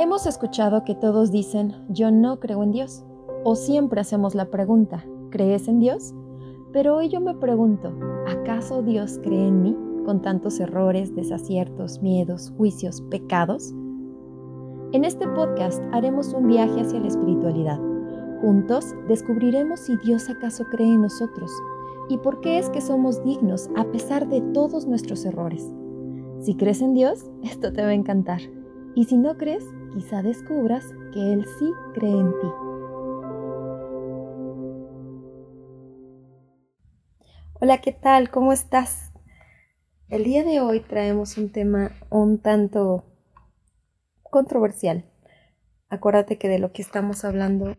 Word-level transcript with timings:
Hemos 0.00 0.26
escuchado 0.26 0.84
que 0.84 0.94
todos 0.94 1.32
dicen, 1.32 1.74
yo 1.88 2.12
no 2.12 2.38
creo 2.38 2.62
en 2.62 2.70
Dios, 2.70 3.04
o 3.42 3.56
siempre 3.56 4.00
hacemos 4.00 4.36
la 4.36 4.48
pregunta, 4.48 5.04
¿crees 5.30 5.66
en 5.66 5.80
Dios? 5.80 6.14
Pero 6.72 6.94
hoy 6.94 7.08
yo 7.08 7.20
me 7.20 7.34
pregunto, 7.34 7.92
¿acaso 8.28 8.80
Dios 8.82 9.18
cree 9.24 9.48
en 9.48 9.60
mí 9.60 9.76
con 10.04 10.22
tantos 10.22 10.60
errores, 10.60 11.16
desaciertos, 11.16 12.00
miedos, 12.00 12.52
juicios, 12.56 13.00
pecados? 13.10 13.74
En 14.92 15.04
este 15.04 15.26
podcast 15.26 15.82
haremos 15.92 16.32
un 16.32 16.46
viaje 16.46 16.80
hacia 16.80 17.00
la 17.00 17.08
espiritualidad. 17.08 17.80
Juntos 18.40 18.94
descubriremos 19.08 19.80
si 19.80 19.96
Dios 19.96 20.30
acaso 20.30 20.64
cree 20.70 20.94
en 20.94 21.02
nosotros 21.02 21.50
y 22.08 22.18
por 22.18 22.40
qué 22.40 22.58
es 22.58 22.70
que 22.70 22.80
somos 22.80 23.24
dignos 23.24 23.68
a 23.76 23.82
pesar 23.90 24.28
de 24.28 24.42
todos 24.52 24.86
nuestros 24.86 25.24
errores. 25.24 25.68
Si 26.38 26.54
crees 26.54 26.82
en 26.82 26.94
Dios, 26.94 27.28
esto 27.42 27.72
te 27.72 27.82
va 27.82 27.88
a 27.88 27.94
encantar. 27.94 28.42
Y 28.94 29.04
si 29.04 29.16
no 29.16 29.36
crees, 29.36 29.64
quizá 29.92 30.22
descubras 30.22 30.84
que 31.12 31.32
Él 31.32 31.46
sí 31.58 31.72
cree 31.94 32.18
en 32.18 32.30
ti. 32.30 32.46
Hola, 37.60 37.80
¿qué 37.80 37.92
tal? 37.92 38.30
¿Cómo 38.30 38.52
estás? 38.52 39.12
El 40.08 40.24
día 40.24 40.44
de 40.44 40.60
hoy 40.60 40.80
traemos 40.80 41.36
un 41.36 41.50
tema 41.50 41.92
un 42.10 42.38
tanto 42.38 43.04
controversial. 44.22 45.04
Acuérdate 45.88 46.38
que 46.38 46.48
de 46.48 46.58
lo 46.58 46.72
que 46.72 46.82
estamos 46.82 47.24
hablando 47.24 47.70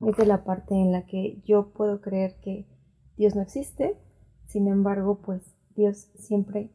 es 0.00 0.16
de 0.16 0.26
la 0.26 0.44
parte 0.44 0.74
en 0.74 0.92
la 0.92 1.06
que 1.06 1.40
yo 1.44 1.72
puedo 1.72 2.00
creer 2.00 2.38
que 2.42 2.66
Dios 3.16 3.34
no 3.34 3.42
existe, 3.42 3.96
sin 4.46 4.68
embargo, 4.68 5.20
pues 5.22 5.56
Dios 5.74 6.10
siempre 6.16 6.72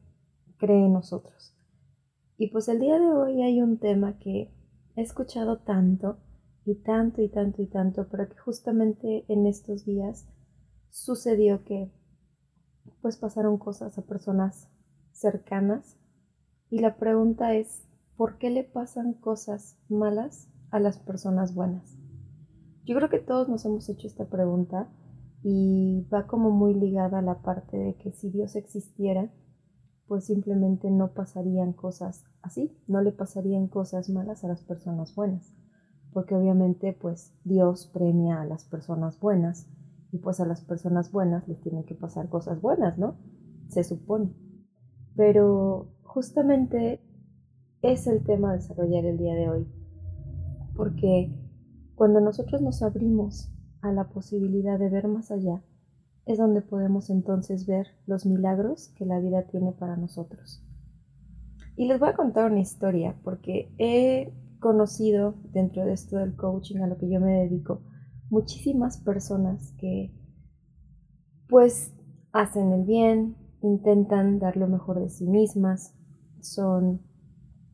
cree 0.57 0.85
en 0.85 0.93
nosotros. 0.93 1.55
Y 2.41 2.47
pues 2.47 2.67
el 2.69 2.79
día 2.79 2.97
de 2.99 3.05
hoy 3.05 3.43
hay 3.43 3.61
un 3.61 3.77
tema 3.77 4.17
que 4.17 4.51
he 4.95 5.01
escuchado 5.03 5.59
tanto 5.59 6.17
y 6.65 6.73
tanto 6.73 7.21
y 7.21 7.29
tanto 7.29 7.61
y 7.61 7.67
tanto, 7.67 8.07
pero 8.09 8.27
que 8.27 8.35
justamente 8.35 9.25
en 9.27 9.45
estos 9.45 9.85
días 9.85 10.27
sucedió 10.89 11.63
que 11.63 11.91
pues 12.99 13.17
pasaron 13.17 13.59
cosas 13.59 13.95
a 13.99 14.07
personas 14.07 14.71
cercanas 15.11 15.99
y 16.71 16.79
la 16.79 16.98
pregunta 16.98 17.53
es, 17.53 17.87
¿por 18.17 18.39
qué 18.39 18.49
le 18.49 18.63
pasan 18.63 19.13
cosas 19.13 19.77
malas 19.87 20.49
a 20.71 20.79
las 20.79 20.98
personas 20.98 21.53
buenas? 21.53 21.95
Yo 22.85 22.95
creo 22.95 23.11
que 23.11 23.20
todos 23.20 23.49
nos 23.49 23.65
hemos 23.65 23.87
hecho 23.87 24.07
esta 24.07 24.26
pregunta 24.26 24.89
y 25.43 26.07
va 26.11 26.26
como 26.26 26.49
muy 26.49 26.73
ligada 26.73 27.20
a 27.20 27.21
la 27.21 27.43
parte 27.43 27.77
de 27.77 27.93
que 27.98 28.13
si 28.13 28.31
Dios 28.31 28.55
existiera, 28.55 29.31
pues 30.12 30.26
simplemente 30.26 30.91
no 30.91 31.13
pasarían 31.13 31.71
cosas 31.71 32.26
así, 32.41 32.77
no 32.85 33.01
le 33.01 33.13
pasarían 33.13 33.67
cosas 33.70 34.09
malas 34.09 34.43
a 34.43 34.49
las 34.49 34.62
personas 34.62 35.15
buenas, 35.15 35.54
porque 36.12 36.35
obviamente 36.35 36.91
pues 36.91 37.34
Dios 37.45 37.90
premia 37.93 38.41
a 38.41 38.45
las 38.45 38.65
personas 38.65 39.17
buenas 39.21 39.70
y 40.12 40.17
pues 40.17 40.41
a 40.41 40.45
las 40.45 40.59
personas 40.59 41.13
buenas 41.13 41.48
les 41.48 41.62
tienen 41.62 41.85
que 41.85 41.95
pasar 41.95 42.27
cosas 42.27 42.59
buenas, 42.59 42.98
¿no? 42.98 43.15
Se 43.70 43.85
supone. 43.85 44.34
Pero 45.15 45.87
justamente 46.04 46.99
es 47.82 48.05
el 48.05 48.21
tema 48.26 48.51
a 48.51 48.55
desarrollar 48.55 49.05
el 49.05 49.17
día 49.17 49.35
de 49.35 49.49
hoy, 49.49 49.67
porque 50.76 51.34
cuando 51.95 52.20
nosotros 52.20 52.62
nos 52.62 52.84
abrimos 52.84 53.49
a 53.79 53.93
la 53.93 54.09
posibilidad 54.09 54.77
de 54.77 54.89
ver 54.89 55.07
más 55.07 55.32
allá, 55.32 55.63
es 56.25 56.37
donde 56.37 56.61
podemos 56.61 57.09
entonces 57.09 57.65
ver 57.65 57.87
los 58.05 58.25
milagros 58.25 58.93
que 58.97 59.05
la 59.05 59.19
vida 59.19 59.43
tiene 59.47 59.71
para 59.71 59.97
nosotros. 59.97 60.63
Y 61.75 61.87
les 61.87 61.99
voy 61.99 62.09
a 62.09 62.15
contar 62.15 62.51
una 62.51 62.59
historia 62.59 63.15
porque 63.23 63.73
he 63.77 64.33
conocido 64.59 65.35
dentro 65.51 65.85
de 65.85 65.94
esto 65.94 66.17
del 66.17 66.35
coaching 66.35 66.79
a 66.79 66.88
lo 66.88 66.97
que 66.97 67.09
yo 67.09 67.19
me 67.19 67.31
dedico 67.31 67.81
muchísimas 68.31 68.97
personas 68.97 69.73
que 69.77 70.11
pues 71.47 71.93
hacen 72.31 72.71
el 72.71 72.85
bien, 72.85 73.35
intentan 73.61 74.39
dar 74.39 74.55
lo 74.55 74.67
mejor 74.67 75.01
de 75.01 75.09
sí 75.09 75.27
mismas, 75.27 75.93
son 76.39 77.01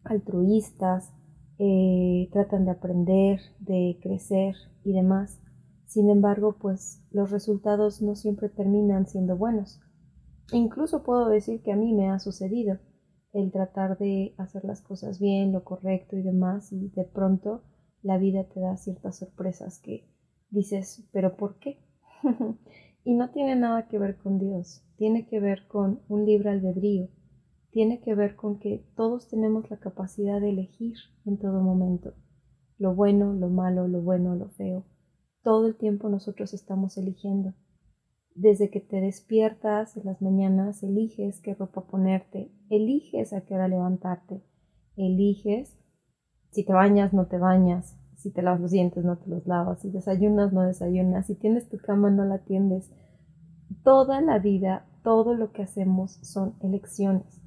altruistas, 0.04 1.14
eh, 1.60 2.28
tratan 2.34 2.66
de 2.66 2.72
aprender, 2.72 3.40
de 3.60 4.00
crecer 4.02 4.56
y 4.84 4.94
demás. 4.94 5.40
Sin 5.88 6.10
embargo, 6.10 6.58
pues 6.60 7.02
los 7.12 7.32
resultados 7.32 8.02
no 8.02 8.16
siempre 8.16 8.50
terminan 8.50 9.08
siendo 9.08 9.38
buenos. 9.38 9.80
Incluso 10.52 11.02
puedo 11.02 11.30
decir 11.30 11.62
que 11.62 11.72
a 11.72 11.78
mí 11.78 11.94
me 11.94 12.10
ha 12.10 12.20
sucedido 12.20 12.78
el 13.32 13.52
tratar 13.52 13.98
de 13.98 14.36
hacer 14.38 14.66
las 14.66 14.82
cosas 14.82 15.20
bien, 15.20 15.54
lo 15.54 15.64
correcto 15.64 16.18
y 16.18 16.24
demás, 16.24 16.74
y 16.74 16.90
de 16.90 17.06
pronto 17.06 17.64
la 18.02 18.18
vida 18.18 18.44
te 18.44 18.60
da 18.60 18.76
ciertas 18.76 19.18
sorpresas 19.18 19.80
que 19.80 20.06
dices, 20.50 21.08
pero 21.14 21.38
¿por 21.38 21.58
qué? 21.60 21.80
y 23.06 23.16
no 23.16 23.32
tiene 23.32 23.56
nada 23.56 23.88
que 23.88 23.98
ver 23.98 24.18
con 24.18 24.40
Dios, 24.40 24.84
tiene 24.98 25.26
que 25.26 25.40
ver 25.40 25.68
con 25.68 26.02
un 26.10 26.26
libre 26.26 26.50
albedrío, 26.50 27.08
tiene 27.72 28.02
que 28.02 28.14
ver 28.14 28.36
con 28.36 28.60
que 28.60 28.86
todos 28.96 29.30
tenemos 29.30 29.70
la 29.70 29.78
capacidad 29.78 30.42
de 30.42 30.50
elegir 30.50 30.98
en 31.26 31.38
todo 31.38 31.62
momento 31.62 32.14
lo 32.80 32.94
bueno, 32.94 33.34
lo 33.34 33.50
malo, 33.50 33.88
lo 33.88 34.02
bueno, 34.02 34.36
lo 34.36 34.50
feo 34.50 34.86
todo 35.48 35.68
el 35.68 35.78
tiempo 35.78 36.10
nosotros 36.10 36.54
estamos 36.54 36.98
eligiendo. 36.98 37.54
Desde 38.36 38.70
que 38.70 38.82
te 38.82 39.00
despiertas 39.00 39.96
en 39.96 40.04
las 40.04 40.22
mañanas, 40.22 40.84
eliges 40.84 41.40
qué 41.40 41.54
ropa 41.54 41.88
ponerte, 41.88 42.52
eliges 42.70 43.32
a 43.32 43.40
qué 43.40 43.54
hora 43.54 43.70
levantarte, 43.70 44.44
eliges 44.98 45.80
si 46.50 46.66
te 46.66 46.74
bañas, 46.74 47.14
no 47.14 47.28
te 47.28 47.38
bañas, 47.38 47.98
si 48.18 48.30
te 48.30 48.42
lavas 48.42 48.60
los 48.60 48.72
dientes, 48.72 49.06
no 49.06 49.20
te 49.20 49.30
los 49.30 49.48
lavas, 49.48 49.80
si 49.80 49.90
desayunas, 49.90 50.52
no 50.52 50.64
desayunas, 50.64 51.28
si 51.28 51.36
tienes 51.36 51.70
tu 51.70 51.78
cama, 51.78 52.12
no 52.12 52.26
la 52.26 52.36
atiendes. 52.36 52.92
Toda 53.86 54.20
la 54.20 54.40
vida, 54.40 54.86
todo 55.02 55.34
lo 55.34 55.54
que 55.54 55.62
hacemos 55.62 56.20
son 56.24 56.56
elecciones. 56.60 57.42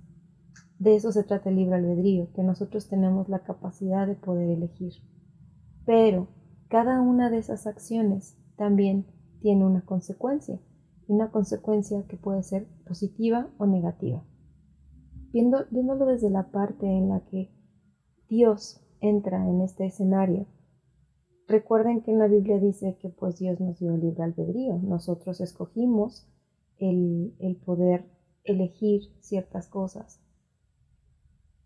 De 0.79 0.95
eso 0.95 1.13
se 1.13 1.23
trata 1.23 1.51
el 1.51 1.57
libre 1.57 1.77
albedrío, 1.77 2.33
que 2.33 2.45
nosotros 2.45 2.89
tenemos 2.89 3.29
la 3.29 3.41
capacidad 3.41 4.07
de 4.07 4.15
poder 4.15 4.49
elegir. 4.49 4.95
Pero 5.85 6.40
cada 6.71 7.01
una 7.01 7.31
de 7.31 7.39
esas 7.39 7.67
acciones 7.67 8.39
también 8.57 9.05
tiene 9.41 9.67
una 9.67 9.85
consecuencia, 9.85 10.61
una 11.09 11.33
consecuencia 11.33 12.07
que 12.07 12.17
puede 12.17 12.45
ser 12.45 12.69
positiva 12.87 13.51
o 13.59 13.67
negativa. 13.67 14.25
viéndolo 15.33 16.07
desde 16.07 16.31
la 16.31 16.53
parte 16.53 16.87
en 16.87 17.09
la 17.09 17.25
que 17.27 17.53
Dios 18.29 18.81
entra 19.01 19.49
en 19.49 19.63
este 19.63 19.87
escenario, 19.87 20.47
recuerden 21.49 22.03
que 22.03 22.13
en 22.13 22.21
la 22.21 22.29
Biblia 22.29 22.61
dice 22.61 22.97
que 23.03 23.09
pues 23.09 23.41
Dios 23.41 23.59
nos 23.59 23.81
dio 23.81 23.97
libre 23.97 24.23
albedrío, 24.23 24.79
nosotros 24.79 25.41
escogimos 25.41 26.31
el, 26.79 27.35
el 27.41 27.57
poder 27.57 28.09
elegir 28.45 29.13
ciertas 29.19 29.67
cosas. 29.67 30.23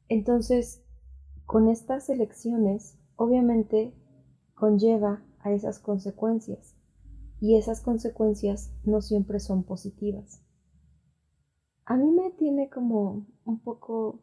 Entonces, 0.09 0.83
con 1.45 1.69
estas 1.69 2.09
elecciones, 2.09 2.99
obviamente 3.17 3.93
conlleva 4.55 5.23
a 5.41 5.53
esas 5.53 5.79
consecuencias 5.79 6.75
y 7.41 7.57
esas 7.57 7.81
consecuencias 7.81 8.73
no 8.85 9.03
siempre 9.03 9.41
son 9.41 9.65
positivas. 9.65 10.41
A 11.85 11.97
mí 11.97 12.11
me 12.11 12.31
tiene 12.31 12.71
como 12.71 13.27
un 13.45 13.61
poco 13.61 14.23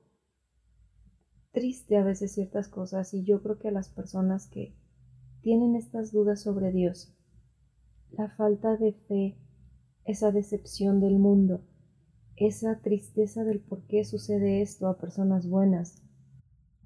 triste 1.52 1.98
a 1.98 2.04
veces 2.04 2.32
ciertas 2.34 2.68
cosas 2.70 3.14
y 3.14 3.24
yo 3.24 3.44
creo 3.44 3.60
que 3.60 3.68
a 3.68 3.72
las 3.72 3.90
personas 3.90 4.48
que 4.48 4.76
tienen 5.42 5.76
estas 5.76 6.12
dudas 6.12 6.42
sobre 6.42 6.72
Dios, 6.72 7.14
la 8.12 8.30
falta 8.30 8.78
de 8.78 8.94
fe, 8.94 9.38
esa 10.06 10.32
decepción 10.32 11.00
del 11.00 11.20
mundo, 11.20 11.62
esa 12.36 12.80
tristeza 12.80 13.44
del 13.44 13.60
por 13.60 13.86
qué 13.86 14.04
sucede 14.04 14.62
esto 14.62 14.88
a 14.88 14.98
personas 14.98 15.48
buenas, 15.48 16.02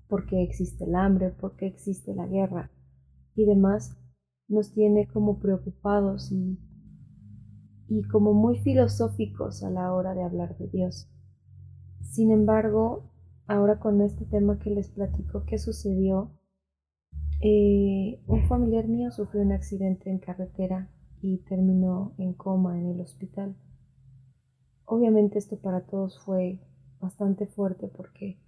por 0.07 0.25
qué 0.25 0.43
existe 0.43 0.83
el 0.83 0.95
hambre, 0.95 1.29
por 1.29 1.55
qué 1.55 1.67
existe 1.67 2.13
la 2.13 2.27
guerra, 2.27 2.71
y 3.35 3.45
demás 3.45 3.97
nos 4.47 4.71
tiene 4.73 5.07
como 5.07 5.39
preocupados 5.39 6.31
y, 6.31 6.59
y 7.87 8.03
como 8.03 8.33
muy 8.33 8.59
filosóficos 8.59 9.63
a 9.63 9.69
la 9.69 9.93
hora 9.93 10.13
de 10.13 10.23
hablar 10.23 10.57
de 10.57 10.67
Dios. 10.67 11.09
Sin 12.01 12.31
embargo, 12.31 13.11
ahora 13.47 13.79
con 13.79 14.01
este 14.01 14.25
tema 14.25 14.59
que 14.59 14.69
les 14.69 14.89
platico, 14.89 15.43
¿qué 15.45 15.57
sucedió? 15.57 16.31
Eh, 17.41 18.21
un 18.27 18.47
familiar 18.47 18.87
mío 18.87 19.11
sufrió 19.11 19.41
un 19.41 19.51
accidente 19.51 20.09
en 20.09 20.19
carretera 20.19 20.89
y 21.21 21.39
terminó 21.39 22.13
en 22.17 22.33
coma 22.33 22.79
en 22.79 22.87
el 22.87 23.01
hospital. 23.01 23.55
Obviamente 24.85 25.39
esto 25.39 25.57
para 25.57 25.81
todos 25.81 26.19
fue 26.19 26.59
bastante 26.99 27.47
fuerte 27.47 27.87
porque 27.87 28.39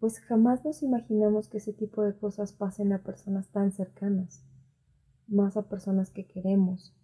pues 0.00 0.18
jamás 0.20 0.64
nos 0.64 0.82
imaginamos 0.82 1.48
que 1.48 1.58
ese 1.58 1.74
tipo 1.74 2.02
de 2.02 2.16
cosas 2.16 2.52
pasen 2.52 2.92
a 2.94 3.02
personas 3.02 3.48
tan 3.50 3.70
cercanas, 3.70 4.42
más 5.28 5.58
a 5.58 5.68
personas 5.68 6.10
que 6.10 6.26
queremos. 6.26 6.96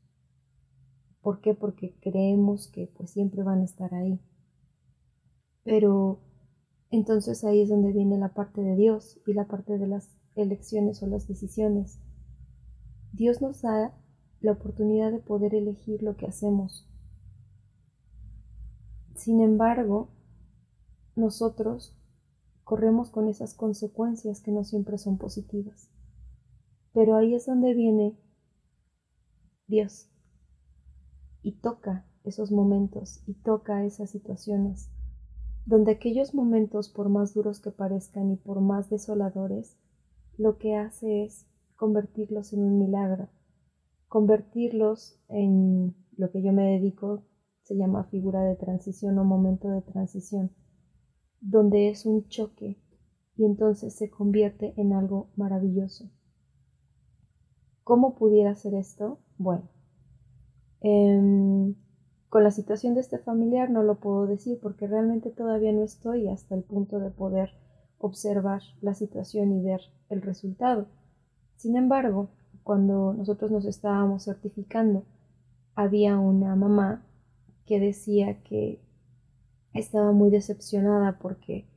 ¿Por 1.21 1.43
qué? 1.43 1.55
Porque 1.55 1.95
creemos 2.01 2.69
que 2.69 2.91
pues 2.97 3.11
siempre 3.11 3.43
van 3.43 3.61
a 3.61 3.65
estar 3.65 3.93
ahí. 3.95 4.19
Pero 5.63 6.23
entonces 6.91 7.45
ahí 7.45 7.61
es 7.61 7.69
donde 7.69 7.93
viene 7.93 8.17
la 8.17 8.33
parte 8.33 8.63
de 8.63 8.77
Dios 8.77 9.21
y 9.27 9.35
la 9.35 9.47
parte 9.47 9.77
de 9.77 9.87
las 9.87 10.17
elecciones 10.35 11.03
o 11.03 11.07
las 11.07 11.29
decisiones. 11.29 12.01
Dios 13.13 13.43
nos 13.43 13.61
da 13.61 13.95
la 14.41 14.53
oportunidad 14.53 15.13
de 15.13 15.19
poder 15.19 15.55
elegir 15.55 16.03
lo 16.03 16.17
que 16.17 16.27
hacemos. 16.27 16.89
Sin 19.15 19.41
embargo, 19.41 20.11
nosotros 21.15 21.96
corremos 22.67 23.11
con 23.11 23.29
esas 23.29 23.55
consecuencias 23.55 24.41
que 24.41 24.51
no 24.51 24.65
siempre 24.65 24.99
son 24.99 25.19
positivas. 25.19 25.89
Pero 26.93 27.15
ahí 27.15 27.33
es 27.37 27.47
donde 27.47 27.73
viene 27.75 28.19
Dios. 29.69 30.11
Y 31.43 31.61
toca 31.61 32.05
esos 32.25 32.51
momentos 32.51 33.23
y 33.25 33.35
toca 33.35 33.85
esas 33.85 34.11
situaciones, 34.11 34.91
donde 35.65 35.93
aquellos 35.93 36.35
momentos, 36.35 36.89
por 36.89 37.09
más 37.09 37.35
duros 37.35 37.61
que 37.61 37.71
parezcan 37.71 38.33
y 38.33 38.37
por 38.37 38.61
más 38.61 38.91
desoladores, 38.91 39.79
lo 40.37 40.59
que 40.59 40.75
hace 40.75 41.23
es 41.23 41.47
convertirlos 41.77 42.53
en 42.53 42.65
un 42.65 42.81
milagro, 42.81 43.29
convertirlos 44.09 45.21
en 45.29 45.95
lo 46.17 46.33
que 46.33 46.43
yo 46.43 46.53
me 46.53 46.65
dedico, 46.65 47.23
se 47.63 47.77
llama 47.77 48.09
figura 48.11 48.43
de 48.43 48.57
transición 48.57 49.17
o 49.21 49.25
momento 49.25 49.69
de 49.69 49.83
transición, 49.83 50.51
donde 51.49 51.91
es 51.91 52.07
un 52.07 52.27
choque 52.29 52.77
y 53.37 53.45
entonces 53.45 53.95
se 53.95 54.11
convierte 54.11 54.75
en 54.77 54.93
algo 54.93 55.29
maravilloso. 55.37 56.11
¿Cómo 57.85 58.17
pudiera 58.17 58.55
ser 58.57 58.75
esto? 58.75 59.21
Bueno, 59.39 59.69
em, 60.81 61.77
con 62.29 62.43
la 62.43 62.51
situación 62.51 62.95
de 62.95 63.01
este 63.01 63.19
familiar 63.19 63.71
no 63.71 63.85
lo 63.85 64.01
puedo 64.01 64.27
decir 64.27 64.59
porque 64.61 64.89
realmente 64.89 65.31
todavía 65.31 65.73
no 65.73 65.85
estoy 65.85 66.27
hasta 66.29 66.57
el 66.57 66.65
punto 66.65 66.99
de 66.99 67.11
poder 67.11 67.51
observar 67.99 68.63
la 68.81 68.95
situación 68.95 69.53
y 69.53 69.63
ver 69.63 69.81
el 70.09 70.23
resultado. 70.23 70.89
Sin 71.55 71.77
embargo, 71.77 72.31
cuando 72.65 73.15
nosotros 73.15 73.53
nos 73.53 73.67
estábamos 73.67 74.25
certificando, 74.25 75.05
había 75.77 76.19
una 76.19 76.57
mamá 76.57 77.07
que 77.67 77.79
decía 77.79 78.43
que 78.43 78.81
estaba 79.79 80.13
muy 80.13 80.31
decepcionada 80.31 81.19
porque 81.19 81.69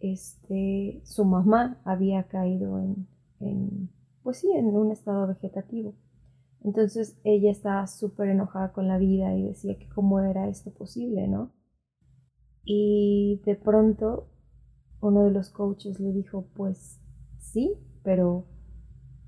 este, 0.00 1.00
su 1.04 1.24
mamá 1.24 1.80
había 1.84 2.24
caído 2.24 2.78
en, 2.78 3.06
en, 3.40 3.90
pues 4.22 4.38
sí, 4.38 4.50
en 4.52 4.66
un 4.66 4.90
estado 4.90 5.26
vegetativo. 5.26 5.94
Entonces 6.62 7.18
ella 7.24 7.50
estaba 7.50 7.86
súper 7.86 8.28
enojada 8.28 8.72
con 8.72 8.88
la 8.88 8.98
vida 8.98 9.34
y 9.36 9.42
decía 9.44 9.78
que 9.78 9.88
cómo 9.88 10.20
era 10.20 10.48
esto 10.48 10.72
posible, 10.72 11.28
¿no? 11.28 11.52
Y 12.64 13.40
de 13.46 13.54
pronto 13.54 14.28
uno 15.00 15.24
de 15.24 15.30
los 15.30 15.50
coaches 15.50 16.00
le 16.00 16.12
dijo, 16.12 16.48
pues 16.54 17.00
sí, 17.38 17.74
pero 18.02 18.46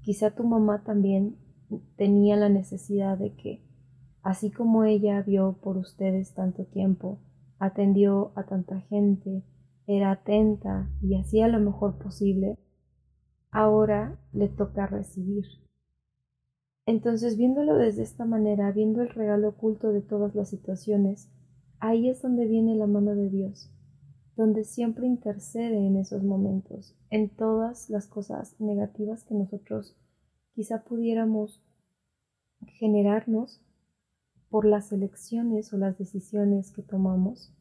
quizá 0.00 0.34
tu 0.34 0.44
mamá 0.44 0.82
también 0.82 1.37
tenía 1.96 2.37
la 2.37 2.49
necesidad 2.49 3.19
de 3.19 3.34
que, 3.34 3.62
así 4.22 4.50
como 4.50 4.84
ella 4.84 5.22
vio 5.22 5.58
por 5.62 5.76
ustedes 5.76 6.34
tanto 6.34 6.64
tiempo, 6.64 7.20
atendió 7.58 8.32
a 8.34 8.44
tanta 8.44 8.81
gente, 8.82 9.43
era 9.87 10.10
atenta 10.10 10.90
y 11.02 11.16
hacía 11.16 11.49
lo 11.49 11.60
mejor 11.60 11.99
posible, 11.99 12.58
ahora 13.50 14.19
le 14.32 14.49
toca 14.49 14.87
recibir. 14.87 15.44
Entonces, 16.87 17.37
viéndolo 17.37 17.76
desde 17.76 18.02
esta 18.02 18.25
manera, 18.25 18.72
viendo 18.72 19.02
el 19.02 19.10
regalo 19.10 19.50
oculto 19.50 19.93
de 19.93 20.00
todas 20.00 20.34
las 20.34 20.49
situaciones, 20.49 21.31
ahí 21.81 22.08
es 22.08 22.22
donde 22.22 22.46
viene 22.46 22.75
la 22.76 22.87
mano 22.87 23.14
de 23.14 23.28
Dios 23.28 23.70
donde 24.38 24.62
siempre 24.62 25.04
intercede 25.04 25.84
en 25.84 25.96
esos 25.96 26.22
momentos, 26.22 26.96
en 27.11 27.28
todas 27.28 27.90
las 27.90 28.06
cosas 28.06 28.54
negativas 28.61 29.25
que 29.25 29.34
nosotros 29.34 29.96
quizá 30.54 30.84
pudiéramos 30.84 31.61
generarnos 32.78 33.61
por 34.50 34.64
las 34.64 34.92
elecciones 34.92 35.72
o 35.72 35.78
las 35.78 35.98
decisiones 35.98 36.72
que 36.72 36.82
tomamos. 36.82 37.54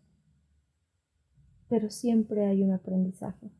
Pero 1.70 1.90
siempre 1.90 2.46
hay 2.46 2.64
un 2.64 2.72
aprendizaje, 2.72 3.52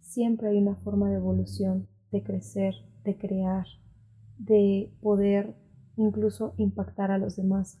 siempre 0.00 0.48
hay 0.48 0.58
una 0.58 0.76
forma 0.76 1.10
de 1.10 1.16
evolución, 1.16 1.88
de 2.10 2.22
crecer, 2.22 2.74
de 3.04 3.18
crear, 3.18 3.66
de 4.38 4.92
poder 5.00 5.54
incluso 5.96 6.54
impactar 6.56 7.10
a 7.10 7.18
los 7.18 7.36
demás. 7.36 7.80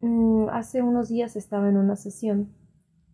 Mm, 0.00 0.48
hace 0.50 0.82
unos 0.82 1.08
días 1.08 1.36
estaba 1.36 1.68
en 1.68 1.76
una 1.76 1.96
sesión 1.96 2.54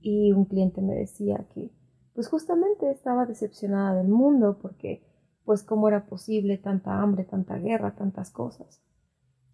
y 0.00 0.32
un 0.32 0.44
cliente 0.44 0.82
me 0.82 0.94
decía 0.94 1.46
que 1.54 1.72
pues 2.14 2.28
justamente 2.28 2.90
estaba 2.90 3.26
decepcionada 3.26 3.94
del 3.94 4.08
mundo 4.08 4.58
porque 4.60 5.02
pues 5.44 5.62
cómo 5.62 5.88
era 5.88 6.06
posible 6.06 6.58
tanta 6.58 7.00
hambre, 7.00 7.24
tanta 7.24 7.56
guerra, 7.58 7.94
tantas 7.96 8.30
cosas. 8.30 8.82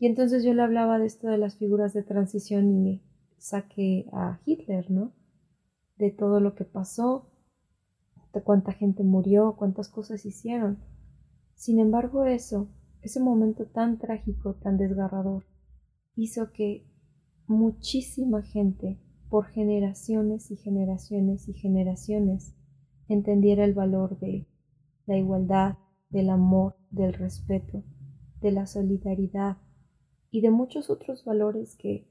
Y 0.00 0.06
entonces 0.06 0.42
yo 0.42 0.54
le 0.54 0.62
hablaba 0.62 0.98
de 0.98 1.04
esto 1.04 1.28
de 1.28 1.36
las 1.36 1.56
figuras 1.56 1.92
de 1.92 2.02
transición 2.02 2.86
y 2.86 3.02
saqué 3.36 4.08
a 4.14 4.40
Hitler, 4.46 4.90
¿no? 4.90 5.12
De 5.98 6.10
todo 6.10 6.40
lo 6.40 6.54
que 6.54 6.64
pasó, 6.64 7.28
de 8.32 8.42
cuánta 8.42 8.72
gente 8.72 9.04
murió, 9.04 9.56
cuántas 9.58 9.90
cosas 9.90 10.24
hicieron. 10.24 10.78
Sin 11.54 11.78
embargo, 11.78 12.24
eso, 12.24 12.70
ese 13.02 13.20
momento 13.20 13.66
tan 13.66 13.98
trágico, 13.98 14.54
tan 14.54 14.78
desgarrador, 14.78 15.44
hizo 16.16 16.50
que 16.50 16.86
muchísima 17.46 18.40
gente 18.40 18.98
por 19.28 19.48
generaciones 19.48 20.50
y 20.50 20.56
generaciones 20.56 21.46
y 21.46 21.52
generaciones 21.52 22.54
entendiera 23.06 23.66
el 23.66 23.74
valor 23.74 24.18
de 24.18 24.48
la 25.04 25.18
igualdad, 25.18 25.76
del 26.08 26.30
amor, 26.30 26.76
del 26.90 27.12
respeto, 27.12 27.84
de 28.40 28.50
la 28.50 28.66
solidaridad 28.66 29.58
y 30.30 30.40
de 30.40 30.50
muchos 30.50 30.90
otros 30.90 31.24
valores 31.24 31.76
que 31.76 32.06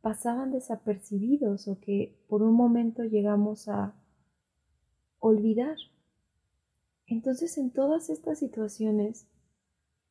pasaban 0.00 0.52
desapercibidos 0.52 1.68
o 1.68 1.80
que 1.80 2.16
por 2.28 2.42
un 2.42 2.54
momento 2.54 3.02
llegamos 3.02 3.68
a 3.68 3.94
olvidar. 5.18 5.76
Entonces 7.06 7.58
en 7.58 7.70
todas 7.70 8.10
estas 8.10 8.38
situaciones, 8.38 9.26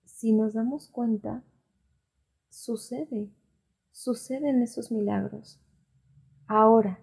si 0.04 0.34
nos 0.34 0.54
damos 0.54 0.90
cuenta, 0.90 1.44
sucede, 2.50 3.32
suceden 3.92 4.62
esos 4.62 4.92
milagros. 4.92 5.62
Ahora, 6.48 7.00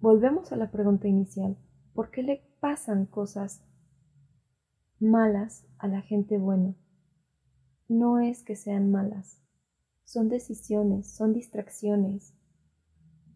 volvemos 0.00 0.52
a 0.52 0.56
la 0.56 0.70
pregunta 0.70 1.08
inicial. 1.08 1.56
¿Por 1.92 2.10
qué 2.10 2.22
le 2.22 2.42
pasan 2.60 3.06
cosas 3.06 3.62
malas 4.98 5.66
a 5.78 5.86
la 5.86 6.02
gente 6.02 6.38
buena? 6.38 6.74
No 7.88 8.18
es 8.18 8.42
que 8.42 8.56
sean 8.56 8.90
malas, 8.90 9.43
son 10.04 10.28
decisiones, 10.28 11.08
son 11.08 11.32
distracciones, 11.32 12.34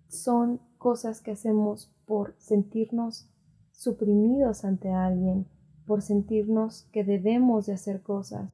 son 0.09 0.61
cosas 0.79 1.21
que 1.21 1.33
hacemos 1.33 1.93
por 2.07 2.35
sentirnos 2.39 3.29
suprimidos 3.73 4.65
ante 4.65 4.91
alguien, 4.91 5.47
por 5.87 6.03
sentirnos 6.03 6.83
que 6.93 7.05
debemos 7.05 7.67
de 7.67 7.75
hacer 7.75 8.03
cosas, 8.03 8.53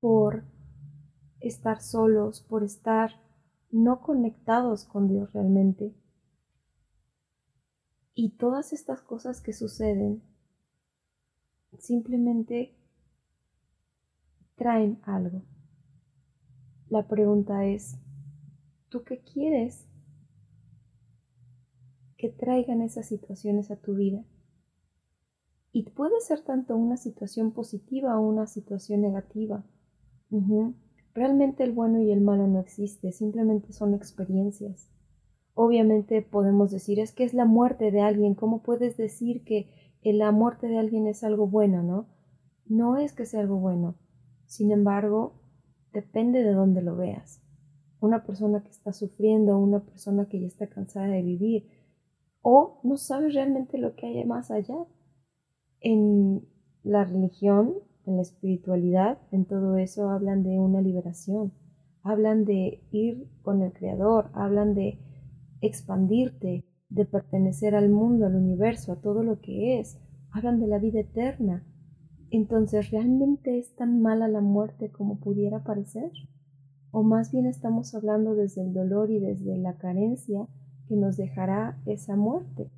por 0.00 0.44
estar 1.40 1.80
solos, 1.82 2.40
por 2.40 2.62
estar 2.62 3.10
no 3.70 4.00
conectados 4.00 4.84
con 4.84 5.08
Dios 5.08 5.32
realmente. 5.32 5.94
Y 8.14 8.36
todas 8.36 8.72
estas 8.72 9.00
cosas 9.00 9.40
que 9.40 9.52
suceden 9.52 10.22
simplemente 11.78 12.74
traen 14.54 15.00
algo. 15.02 15.42
La 16.94 17.08
pregunta 17.08 17.66
es, 17.66 17.98
¿tú 18.88 19.02
qué 19.02 19.18
quieres 19.18 19.84
que 22.16 22.28
traigan 22.28 22.82
esas 22.82 23.08
situaciones 23.08 23.72
a 23.72 23.76
tu 23.80 23.96
vida? 23.96 24.24
Y 25.72 25.90
puede 25.90 26.20
ser 26.20 26.42
tanto 26.42 26.76
una 26.76 26.96
situación 26.96 27.50
positiva 27.50 28.16
o 28.16 28.22
una 28.22 28.46
situación 28.46 29.00
negativa. 29.00 29.64
Realmente 31.14 31.64
el 31.64 31.72
bueno 31.72 32.00
y 32.00 32.12
el 32.12 32.20
malo 32.20 32.46
no 32.46 32.60
existe, 32.60 33.10
simplemente 33.10 33.72
son 33.72 33.92
experiencias. 33.94 34.88
Obviamente 35.54 36.22
podemos 36.22 36.70
decir, 36.70 37.00
es 37.00 37.10
que 37.10 37.24
es 37.24 37.34
la 37.34 37.44
muerte 37.44 37.90
de 37.90 38.02
alguien, 38.02 38.36
¿cómo 38.36 38.62
puedes 38.62 38.96
decir 38.96 39.42
que 39.42 39.68
la 40.04 40.30
muerte 40.30 40.68
de 40.68 40.78
alguien 40.78 41.08
es 41.08 41.24
algo 41.24 41.48
bueno, 41.48 41.82
no? 41.82 42.06
No 42.66 42.98
es 42.98 43.12
que 43.12 43.26
sea 43.26 43.40
algo 43.40 43.56
bueno. 43.56 43.96
Sin 44.46 44.70
embargo, 44.70 45.40
depende 45.94 46.42
de 46.42 46.52
dónde 46.52 46.82
lo 46.82 46.96
veas. 46.96 47.40
Una 48.00 48.24
persona 48.24 48.62
que 48.62 48.70
está 48.70 48.92
sufriendo, 48.92 49.58
una 49.58 49.80
persona 49.80 50.26
que 50.28 50.40
ya 50.40 50.46
está 50.46 50.66
cansada 50.66 51.06
de 51.06 51.22
vivir, 51.22 51.68
o 52.42 52.80
no 52.82 52.98
sabe 52.98 53.30
realmente 53.30 53.78
lo 53.78 53.94
que 53.94 54.06
hay 54.06 54.24
más 54.26 54.50
allá. 54.50 54.76
En 55.80 56.46
la 56.82 57.04
religión 57.04 57.76
en 58.06 58.16
la 58.16 58.22
espiritualidad, 58.22 59.18
en 59.30 59.44
todo 59.44 59.76
eso 59.76 60.10
hablan 60.10 60.42
de 60.42 60.58
una 60.58 60.80
liberación, 60.80 61.52
hablan 62.02 62.44
de 62.44 62.82
ir 62.90 63.26
con 63.42 63.62
el 63.62 63.72
Creador, 63.72 64.30
hablan 64.34 64.74
de 64.74 64.98
expandirte, 65.60 66.64
de 66.90 67.04
pertenecer 67.06 67.74
al 67.74 67.88
mundo, 67.88 68.26
al 68.26 68.36
universo, 68.36 68.92
a 68.92 69.00
todo 69.00 69.22
lo 69.22 69.40
que 69.40 69.80
es, 69.80 69.98
hablan 70.30 70.60
de 70.60 70.66
la 70.66 70.78
vida 70.78 71.00
eterna. 71.00 71.64
Entonces, 72.36 72.90
¿realmente 72.90 73.60
es 73.60 73.76
tan 73.76 74.02
mala 74.02 74.26
la 74.26 74.40
muerte 74.40 74.90
como 74.90 75.20
pudiera 75.20 75.62
parecer? 75.62 76.10
¿O 76.90 77.04
más 77.04 77.30
bien 77.30 77.46
estamos 77.46 77.94
hablando 77.94 78.34
desde 78.34 78.62
el 78.62 78.72
dolor 78.72 79.08
y 79.12 79.20
desde 79.20 79.56
la 79.56 79.76
carencia 79.78 80.48
que 80.88 80.96
nos 80.96 81.16
dejará 81.16 81.80
esa 81.86 82.16
muerte? 82.16 82.72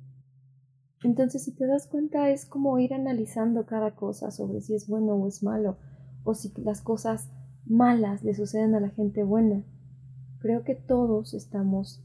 Entonces, 1.03 1.43
si 1.43 1.55
te 1.55 1.65
das 1.65 1.87
cuenta, 1.87 2.29
es 2.29 2.45
como 2.45 2.77
ir 2.77 2.93
analizando 2.93 3.65
cada 3.65 3.95
cosa 3.95 4.29
sobre 4.29 4.61
si 4.61 4.75
es 4.75 4.87
bueno 4.87 5.15
o 5.15 5.27
es 5.27 5.41
malo, 5.41 5.77
o 6.23 6.35
si 6.35 6.53
las 6.61 6.81
cosas 6.81 7.31
malas 7.65 8.23
le 8.23 8.35
suceden 8.35 8.75
a 8.75 8.79
la 8.79 8.89
gente 8.89 9.23
buena. 9.23 9.63
Creo 10.37 10.63
que 10.65 10.75
todos 10.75 11.33
estamos 11.33 12.03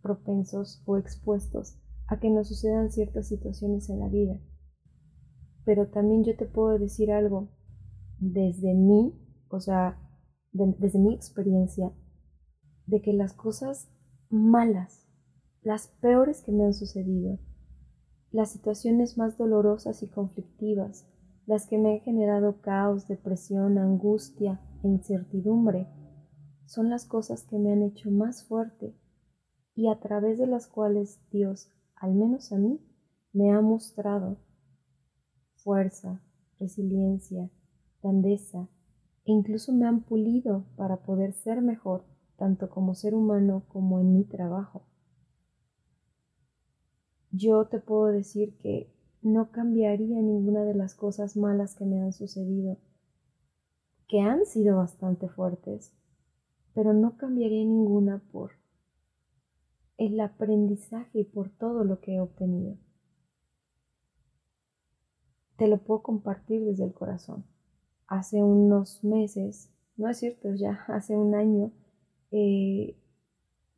propensos 0.00 0.82
o 0.86 0.96
expuestos 0.96 1.76
a 2.06 2.18
que 2.20 2.30
nos 2.30 2.48
sucedan 2.48 2.90
ciertas 2.90 3.28
situaciones 3.28 3.90
en 3.90 4.00
la 4.00 4.08
vida. 4.08 4.40
Pero 5.66 5.88
también 5.88 6.24
yo 6.24 6.34
te 6.34 6.46
puedo 6.46 6.78
decir 6.78 7.12
algo 7.12 7.50
desde 8.18 8.72
mí, 8.72 9.12
o 9.50 9.60
sea, 9.60 9.98
desde 10.52 10.98
mi 10.98 11.12
experiencia, 11.12 11.92
de 12.86 13.02
que 13.02 13.12
las 13.12 13.34
cosas 13.34 13.90
malas, 14.30 15.06
las 15.62 15.88
peores 15.88 16.40
que 16.40 16.52
me 16.52 16.64
han 16.64 16.72
sucedido, 16.72 17.38
las 18.30 18.52
situaciones 18.52 19.18
más 19.18 19.36
dolorosas 19.36 20.02
y 20.02 20.08
conflictivas, 20.08 21.06
las 21.46 21.66
que 21.66 21.78
me 21.78 21.94
han 21.94 22.00
generado 22.00 22.60
caos, 22.60 23.08
depresión, 23.08 23.76
angustia 23.76 24.60
e 24.82 24.88
incertidumbre, 24.88 25.88
son 26.66 26.90
las 26.90 27.04
cosas 27.04 27.42
que 27.42 27.58
me 27.58 27.72
han 27.72 27.82
hecho 27.82 28.10
más 28.10 28.44
fuerte 28.44 28.94
y 29.74 29.88
a 29.88 29.98
través 29.98 30.38
de 30.38 30.46
las 30.46 30.68
cuales 30.68 31.20
Dios, 31.30 31.72
al 31.96 32.14
menos 32.14 32.52
a 32.52 32.56
mí, 32.56 32.80
me 33.32 33.50
ha 33.50 33.60
mostrado 33.60 34.38
fuerza, 35.66 36.22
resiliencia, 36.60 37.50
grandeza 38.00 38.68
e 39.24 39.32
incluso 39.32 39.72
me 39.72 39.84
han 39.84 40.00
pulido 40.04 40.64
para 40.76 40.98
poder 40.98 41.32
ser 41.32 41.60
mejor, 41.60 42.04
tanto 42.36 42.70
como 42.70 42.94
ser 42.94 43.16
humano 43.16 43.64
como 43.66 43.98
en 43.98 44.12
mi 44.12 44.22
trabajo. 44.22 44.82
Yo 47.32 47.66
te 47.66 47.80
puedo 47.80 48.06
decir 48.06 48.56
que 48.58 48.88
no 49.22 49.50
cambiaría 49.50 50.22
ninguna 50.22 50.62
de 50.62 50.74
las 50.74 50.94
cosas 50.94 51.36
malas 51.36 51.74
que 51.74 51.84
me 51.84 52.00
han 52.00 52.12
sucedido, 52.12 52.78
que 54.06 54.20
han 54.20 54.46
sido 54.46 54.76
bastante 54.76 55.28
fuertes, 55.28 55.92
pero 56.74 56.94
no 56.94 57.16
cambiaría 57.16 57.64
ninguna 57.64 58.22
por 58.30 58.52
el 59.98 60.20
aprendizaje 60.20 61.18
y 61.18 61.24
por 61.24 61.50
todo 61.50 61.82
lo 61.82 61.98
que 61.98 62.14
he 62.14 62.20
obtenido. 62.20 62.76
Te 65.56 65.68
lo 65.68 65.78
puedo 65.78 66.02
compartir 66.02 66.64
desde 66.64 66.84
el 66.84 66.92
corazón. 66.92 67.44
Hace 68.06 68.42
unos 68.42 69.02
meses, 69.02 69.70
no 69.96 70.08
es 70.08 70.18
cierto, 70.18 70.54
ya 70.54 70.84
hace 70.88 71.16
un 71.16 71.34
año, 71.34 71.72
eh, 72.30 72.96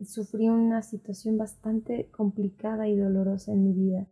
sufrí 0.00 0.49
una 0.49 0.82
situación 0.82 1.38
bastante 1.38 2.11
complicada 2.11 2.88
y 2.88 2.97
dolorosa 2.97 3.52
en 3.52 3.64
mi 3.64 3.73
vida. 3.73 4.06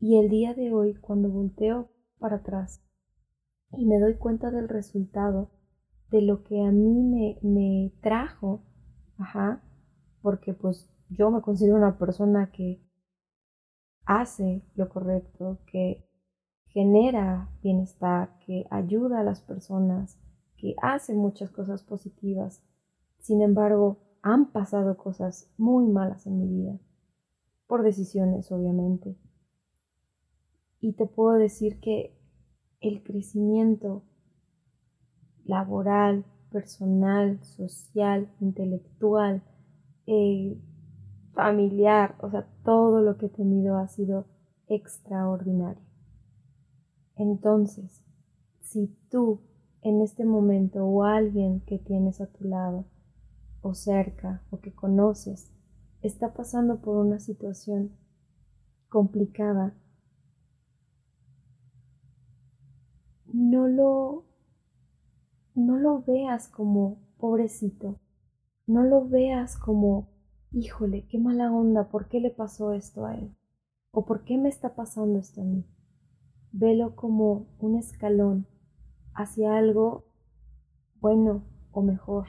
Y 0.00 0.18
el 0.18 0.28
día 0.28 0.54
de 0.54 0.72
hoy, 0.72 0.94
cuando 0.94 1.30
volteo 1.30 1.90
para 2.18 2.36
atrás 2.36 2.82
y 3.72 3.86
me 3.86 3.98
doy 3.98 4.14
cuenta 4.14 4.50
del 4.50 4.68
resultado, 4.68 5.50
de 6.10 6.22
lo 6.22 6.44
que 6.44 6.62
a 6.62 6.70
mí 6.70 7.02
me, 7.02 7.38
me 7.42 7.92
trajo, 8.00 8.62
ajá, 9.18 9.62
porque 10.22 10.54
pues 10.54 10.88
yo 11.08 11.30
me 11.30 11.40
considero 11.40 11.76
una 11.76 11.98
persona 11.98 12.50
que 12.52 12.85
hace 14.06 14.62
lo 14.74 14.88
correcto, 14.88 15.58
que 15.66 16.04
genera 16.68 17.50
bienestar, 17.62 18.38
que 18.46 18.66
ayuda 18.70 19.20
a 19.20 19.24
las 19.24 19.40
personas, 19.40 20.18
que 20.56 20.74
hace 20.80 21.14
muchas 21.14 21.50
cosas 21.50 21.82
positivas. 21.82 22.62
Sin 23.18 23.42
embargo, 23.42 23.98
han 24.22 24.52
pasado 24.52 24.96
cosas 24.96 25.50
muy 25.58 25.86
malas 25.86 26.26
en 26.26 26.38
mi 26.38 26.48
vida, 26.48 26.78
por 27.66 27.82
decisiones 27.82 28.50
obviamente. 28.52 29.16
Y 30.80 30.92
te 30.92 31.06
puedo 31.06 31.36
decir 31.38 31.80
que 31.80 32.16
el 32.80 33.02
crecimiento 33.02 34.04
laboral, 35.44 36.24
personal, 36.50 37.42
social, 37.42 38.30
intelectual, 38.40 39.42
eh, 40.06 40.60
familiar, 41.36 42.16
o 42.20 42.30
sea, 42.30 42.48
todo 42.64 43.00
lo 43.00 43.16
que 43.16 43.26
he 43.26 43.28
tenido 43.28 43.78
ha 43.78 43.86
sido 43.86 44.26
extraordinario. 44.66 45.84
Entonces, 47.14 48.02
si 48.60 48.88
tú 49.08 49.42
en 49.82 50.02
este 50.02 50.24
momento 50.24 50.84
o 50.84 51.04
alguien 51.04 51.60
que 51.60 51.78
tienes 51.78 52.20
a 52.20 52.26
tu 52.26 52.44
lado 52.44 52.86
o 53.62 53.74
cerca 53.74 54.42
o 54.50 54.58
que 54.60 54.74
conoces 54.74 55.52
está 56.02 56.34
pasando 56.34 56.80
por 56.80 56.96
una 56.96 57.20
situación 57.20 57.92
complicada, 58.88 59.74
no 63.32 63.68
lo 63.68 64.24
no 65.54 65.78
lo 65.78 66.02
veas 66.02 66.48
como 66.48 66.98
pobrecito, 67.18 67.98
no 68.66 68.82
lo 68.82 69.08
veas 69.08 69.56
como, 69.56 70.08
híjole, 70.56 71.06
qué 71.06 71.18
mala 71.18 71.52
onda, 71.52 71.90
¿por 71.90 72.08
qué 72.08 72.18
le 72.18 72.30
pasó 72.30 72.72
esto 72.72 73.04
a 73.04 73.14
él? 73.14 73.36
¿O 73.90 74.06
por 74.06 74.24
qué 74.24 74.38
me 74.38 74.48
está 74.48 74.74
pasando 74.74 75.18
esto 75.18 75.42
a 75.42 75.44
mí? 75.44 75.66
Velo 76.50 76.96
como 76.96 77.46
un 77.58 77.76
escalón 77.76 78.46
hacia 79.12 79.54
algo 79.54 80.06
bueno 80.98 81.44
o 81.72 81.82
mejor, 81.82 82.28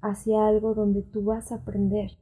hacia 0.00 0.44
algo 0.48 0.74
donde 0.74 1.02
tú 1.02 1.22
vas 1.22 1.52
a 1.52 1.56
aprender. 1.56 2.18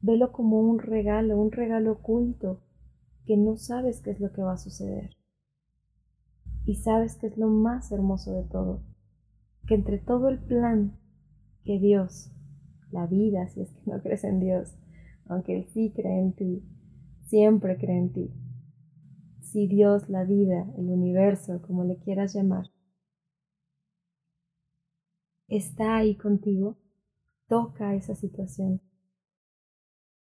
Velo 0.00 0.30
como 0.30 0.60
un 0.60 0.78
regalo, 0.78 1.36
un 1.36 1.50
regalo 1.50 1.92
oculto 1.94 2.60
que 3.26 3.36
no 3.36 3.56
sabes 3.56 4.02
qué 4.02 4.12
es 4.12 4.20
lo 4.20 4.32
que 4.32 4.42
va 4.42 4.52
a 4.52 4.58
suceder. 4.58 5.16
Y 6.64 6.76
sabes 6.76 7.16
que 7.16 7.26
es 7.26 7.36
lo 7.36 7.48
más 7.48 7.90
hermoso 7.90 8.34
de 8.34 8.44
todo, 8.44 8.82
que 9.66 9.74
entre 9.74 9.98
todo 9.98 10.28
el 10.28 10.38
plan 10.38 10.96
que 11.64 11.80
Dios, 11.80 12.30
la 12.92 13.06
vida, 13.06 13.48
si 13.48 13.62
es 13.62 13.70
que 13.72 13.90
no 13.90 14.00
crees 14.02 14.24
en 14.24 14.38
Dios, 14.38 14.76
aunque 15.26 15.56
Él 15.56 15.64
sí 15.66 15.92
cree 15.94 16.20
en 16.20 16.32
ti, 16.34 16.62
siempre 17.22 17.78
cree 17.78 17.98
en 17.98 18.12
ti. 18.12 18.30
Si 19.40 19.66
Dios, 19.66 20.08
la 20.08 20.24
vida, 20.24 20.70
el 20.78 20.88
universo, 20.88 21.60
como 21.62 21.84
le 21.84 21.96
quieras 21.98 22.34
llamar, 22.34 22.70
está 25.48 25.96
ahí 25.96 26.16
contigo, 26.16 26.78
toca 27.48 27.94
esa 27.94 28.14
situación. 28.14 28.80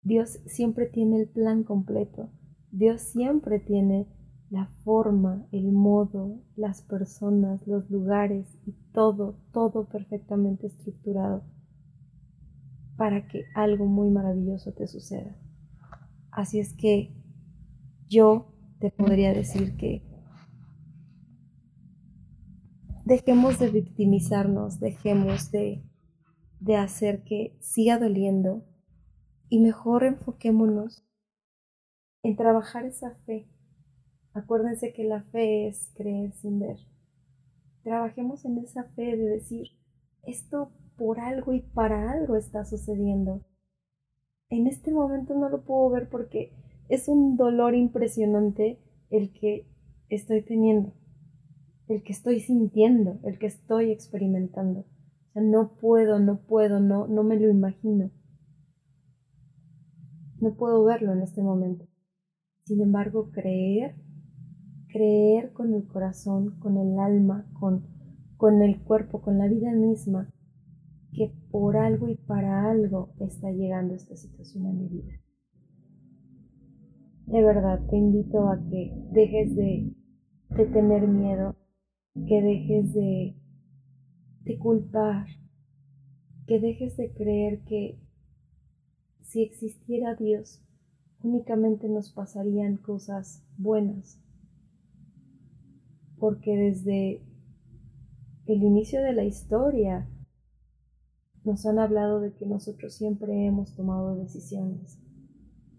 Dios 0.02 0.40
siempre 0.46 0.86
tiene 0.86 1.20
el 1.20 1.28
plan 1.28 1.62
completo. 1.62 2.30
Dios 2.72 3.02
siempre 3.02 3.60
tiene 3.60 4.08
la 4.50 4.66
forma, 4.84 5.46
el 5.52 5.70
modo, 5.70 6.42
las 6.56 6.82
personas, 6.82 7.66
los 7.66 7.88
lugares 7.90 8.58
y 8.66 8.72
todo, 8.92 9.38
todo 9.52 9.88
perfectamente 9.88 10.66
estructurado 10.66 11.44
para 13.02 13.26
que 13.26 13.46
algo 13.56 13.86
muy 13.86 14.10
maravilloso 14.10 14.74
te 14.74 14.86
suceda. 14.86 15.36
Así 16.30 16.60
es 16.60 16.72
que 16.72 17.12
yo 18.08 18.54
te 18.78 18.92
podría 18.92 19.34
decir 19.34 19.76
que 19.76 20.06
dejemos 23.04 23.58
de 23.58 23.70
victimizarnos, 23.70 24.78
dejemos 24.78 25.50
de, 25.50 25.82
de 26.60 26.76
hacer 26.76 27.24
que 27.24 27.58
siga 27.60 27.98
doliendo 27.98 28.64
y 29.48 29.58
mejor 29.58 30.04
enfoquémonos 30.04 31.04
en 32.22 32.36
trabajar 32.36 32.84
esa 32.84 33.16
fe 33.26 33.48
Acuérdense 34.32 34.92
que 34.92 35.02
la 35.02 35.24
fe 35.24 35.66
es 35.66 35.90
creer 35.96 36.32
sin 36.34 36.60
ver. 36.60 36.78
Trabajemos 37.82 38.44
en 38.44 38.58
esa 38.58 38.84
fe 38.84 39.16
de 39.16 39.24
decir, 39.28 39.72
esto 40.22 40.70
por 41.02 41.18
algo 41.18 41.52
y 41.52 41.62
para 41.62 42.12
algo 42.12 42.36
está 42.36 42.64
sucediendo. 42.64 43.44
En 44.50 44.68
este 44.68 44.92
momento 44.92 45.34
no 45.34 45.48
lo 45.48 45.64
puedo 45.64 45.90
ver 45.90 46.08
porque 46.08 46.52
es 46.88 47.08
un 47.08 47.36
dolor 47.36 47.74
impresionante 47.74 48.78
el 49.10 49.32
que 49.32 49.66
estoy 50.08 50.42
teniendo, 50.42 50.92
el 51.88 52.04
que 52.04 52.12
estoy 52.12 52.38
sintiendo, 52.38 53.18
el 53.24 53.40
que 53.40 53.46
estoy 53.46 53.90
experimentando. 53.90 54.82
O 54.82 55.32
sea, 55.32 55.42
no 55.42 55.72
puedo, 55.74 56.20
no 56.20 56.40
puedo, 56.46 56.78
no, 56.78 57.08
no 57.08 57.24
me 57.24 57.34
lo 57.34 57.50
imagino. 57.50 58.12
No 60.40 60.54
puedo 60.54 60.84
verlo 60.84 61.14
en 61.14 61.22
este 61.22 61.42
momento. 61.42 61.88
Sin 62.64 62.80
embargo, 62.80 63.32
creer 63.32 63.96
creer 64.92 65.52
con 65.52 65.74
el 65.74 65.88
corazón, 65.88 66.60
con 66.60 66.76
el 66.76 66.98
alma, 67.00 67.50
con, 67.58 67.86
con 68.36 68.62
el 68.62 68.80
cuerpo, 68.82 69.22
con 69.22 69.38
la 69.38 69.48
vida 69.48 69.72
misma, 69.72 70.30
que 71.12 71.32
por 71.50 71.76
algo 71.76 72.08
y 72.08 72.16
para 72.16 72.70
algo 72.70 73.12
está 73.20 73.50
llegando 73.50 73.94
esta 73.94 74.16
situación 74.16 74.66
a 74.66 74.72
mi 74.72 74.88
vida. 74.88 75.12
De 77.26 77.42
verdad, 77.42 77.80
te 77.88 77.96
invito 77.96 78.48
a 78.48 78.58
que 78.68 78.92
dejes 79.12 79.54
de, 79.54 79.92
de 80.50 80.66
tener 80.66 81.06
miedo, 81.06 81.56
que 82.26 82.42
dejes 82.42 82.92
de, 82.94 83.36
de 84.44 84.58
culpar, 84.58 85.26
que 86.46 86.60
dejes 86.60 86.96
de 86.96 87.12
creer 87.12 87.62
que 87.64 87.98
si 89.20 89.42
existiera 89.42 90.14
Dios, 90.14 90.62
únicamente 91.22 91.88
nos 91.88 92.10
pasarían 92.10 92.76
cosas 92.76 93.44
buenas. 93.56 94.20
Porque 96.18 96.56
desde 96.56 97.22
el 98.46 98.62
inicio 98.62 99.02
de 99.02 99.12
la 99.12 99.24
historia 99.24 100.08
nos 101.44 101.66
han 101.66 101.78
hablado 101.78 102.20
de 102.20 102.32
que 102.32 102.46
nosotros 102.46 102.94
siempre 102.94 103.46
hemos 103.46 103.74
tomado 103.74 104.16
decisiones. 104.16 104.98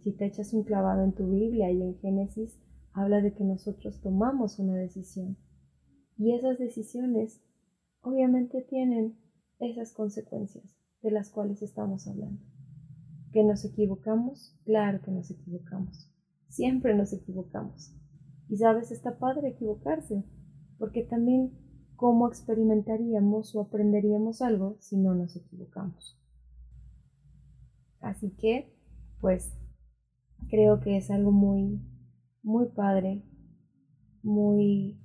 Si 0.04 0.12
te 0.12 0.26
echas 0.26 0.54
un 0.54 0.64
clavado 0.64 1.04
en 1.04 1.14
tu 1.14 1.30
Biblia 1.30 1.72
y 1.72 1.82
en 1.82 1.98
Génesis, 2.00 2.60
habla 2.92 3.22
de 3.22 3.34
que 3.34 3.44
nosotros 3.44 4.02
tomamos 4.02 4.60
una 4.60 4.76
decisión. 4.76 5.38
Y 6.18 6.34
esas 6.34 6.60
decisiones 6.60 7.42
obviamente 8.02 8.62
tienen 8.62 9.18
esas 9.60 9.94
consecuencias 9.94 10.76
de 11.02 11.12
las 11.12 11.30
cuales 11.30 11.62
estamos 11.62 12.08
hablando. 12.08 12.42
¿Que 13.32 13.44
nos 13.44 13.66
equivocamos? 13.66 14.56
Claro 14.66 15.02
que 15.02 15.12
nos 15.12 15.32
equivocamos. 15.32 16.12
Siempre 16.50 16.96
nos 16.96 17.14
equivocamos. 17.14 17.96
Y 18.50 18.58
sabes, 18.58 18.92
está 18.92 19.18
padre 19.18 19.50
equivocarse, 19.50 20.24
porque 20.78 21.04
también 21.04 21.52
cómo 21.96 22.28
experimentaríamos 22.28 23.56
o 23.56 23.62
aprenderíamos 23.62 24.42
algo 24.42 24.78
si 24.80 24.98
no 24.98 25.16
nos 25.16 25.36
equivocamos. 25.36 26.18
Así 28.02 28.32
que, 28.32 28.74
pues, 29.22 29.54
creo 30.50 30.82
que 30.82 30.98
es 30.98 31.10
algo 31.10 31.32
muy, 31.32 31.80
muy 32.42 32.68
padre, 32.68 33.24
muy 34.22 35.00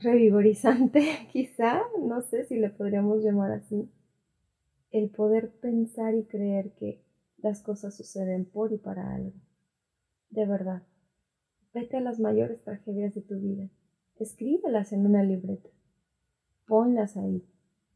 revigorizante, 0.00 1.28
quizá, 1.32 1.82
no 2.00 2.22
sé 2.22 2.44
si 2.44 2.56
le 2.56 2.70
podríamos 2.70 3.22
llamar 3.22 3.52
así, 3.52 3.90
el 4.90 5.10
poder 5.10 5.52
pensar 5.60 6.14
y 6.14 6.24
creer 6.24 6.72
que 6.72 7.04
las 7.38 7.62
cosas 7.62 7.96
suceden 7.96 8.44
por 8.44 8.72
y 8.72 8.78
para 8.78 9.14
algo. 9.14 9.32
De 10.30 10.46
verdad, 10.46 10.82
vete 11.72 11.96
a 11.96 12.00
las 12.00 12.18
mayores 12.18 12.62
tragedias 12.62 13.14
de 13.14 13.22
tu 13.22 13.38
vida, 13.38 13.68
escríbelas 14.20 14.92
en 14.92 15.06
una 15.06 15.22
libreta, 15.22 15.70
ponlas 16.66 17.16
ahí 17.16 17.44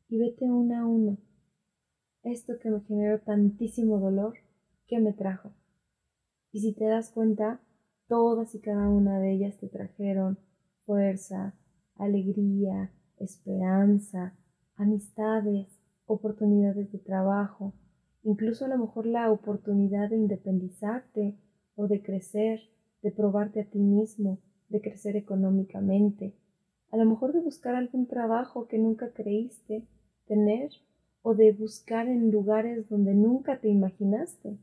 y 0.08 0.18
vete 0.18 0.50
una 0.50 0.80
a 0.80 0.86
una. 0.86 1.16
Esto 2.22 2.54
que 2.58 2.70
me 2.70 2.80
generó 2.80 3.20
tantísimo 3.20 3.98
dolor, 3.98 4.34
¿qué 4.86 4.98
me 4.98 5.12
trajo? 5.12 5.52
Y 6.52 6.60
si 6.60 6.72
te 6.72 6.86
das 6.86 7.10
cuenta, 7.10 7.60
todas 8.08 8.54
y 8.54 8.60
cada 8.60 8.88
una 8.88 9.18
de 9.18 9.32
ellas 9.32 9.58
te 9.58 9.68
trajeron 9.68 10.38
fuerza, 10.86 11.54
alegría, 11.96 12.90
esperanza, 13.18 14.34
amistades, 14.76 15.68
oportunidades 16.06 16.90
de 16.92 16.98
trabajo, 16.98 17.74
incluso 18.22 18.64
a 18.64 18.68
lo 18.68 18.78
mejor 18.78 19.06
la 19.06 19.30
oportunidad 19.30 20.10
de 20.10 20.16
independizarte 20.16 21.38
o 21.76 21.86
de 21.86 22.02
crecer, 22.02 22.60
de 23.02 23.10
probarte 23.10 23.60
a 23.60 23.68
ti 23.68 23.78
mismo, 23.78 24.40
de 24.68 24.80
crecer 24.80 25.16
económicamente, 25.16 26.34
a 26.90 26.96
lo 26.96 27.04
mejor 27.04 27.32
de 27.32 27.40
buscar 27.40 27.74
algún 27.74 28.06
trabajo 28.06 28.66
que 28.66 28.78
nunca 28.78 29.10
creíste 29.12 29.84
tener 30.26 30.70
o 31.22 31.34
de 31.34 31.52
buscar 31.52 32.08
en 32.08 32.30
lugares 32.30 32.88
donde 32.88 33.14
nunca 33.14 33.60
te 33.60 33.68
imaginaste. 33.68 34.58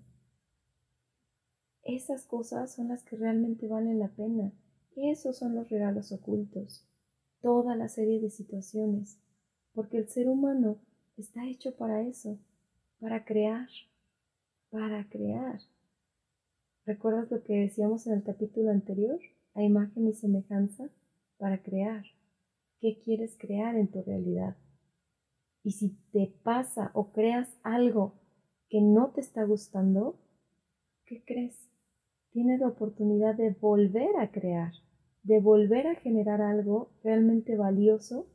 Esas 1.84 2.26
cosas 2.26 2.74
son 2.74 2.90
las 2.90 3.04
que 3.04 3.16
realmente 3.16 3.68
valen 3.68 4.00
la 4.00 4.10
pena. 4.10 4.52
Esos 4.96 5.38
son 5.38 5.56
los 5.56 5.70
regalos 5.70 6.12
ocultos 6.12 6.86
toda 7.42 7.76
la 7.76 7.90
serie 7.90 8.20
de 8.20 8.30
situaciones, 8.30 9.18
porque 9.74 9.98
el 9.98 10.08
ser 10.08 10.30
humano 10.30 10.78
está 11.18 11.48
hecho 11.48 11.76
para 11.76 12.02
eso, 12.02 12.38
para 13.00 13.26
crear, 13.26 13.68
para 14.70 15.08
crear. 15.10 15.60
¿Recuerdas 16.86 17.32
lo 17.32 17.44
que 17.44 17.54
decíamos 17.54 18.08
en 18.08 18.14
el 18.14 18.24
capítulo 18.24 18.70
anterior? 18.70 19.20
A 19.54 19.64
imagen 19.64 20.08
y 20.08 20.14
semejanza, 20.14 20.90
para 21.38 21.62
crear. 21.62 22.04
¿Qué 22.80 23.00
quieres 23.04 23.38
crear 23.38 23.76
en 23.76 23.90
tu 23.90 24.02
realidad? 24.02 24.58
Y 25.64 25.72
si 25.74 25.98
te 26.12 26.34
pasa 26.44 26.92
o 26.94 27.12
creas 27.12 27.50
algo 27.64 28.16
que 28.70 28.82
no 28.82 29.12
te 29.12 29.22
está 29.22 29.44
gustando, 29.44 30.20
¿qué 31.06 31.24
crees? 31.26 31.70
Tienes 32.32 32.60
la 32.60 32.70
oportunidad 32.70 33.36
de 33.36 33.52
volver 33.52 34.18
a 34.18 34.32
crear 34.32 34.74
de 35.24 35.40
volver 35.40 35.88
a 35.88 35.96
generar 35.96 36.42
algo 36.42 36.92
realmente 37.04 37.56
valioso, 37.56 38.28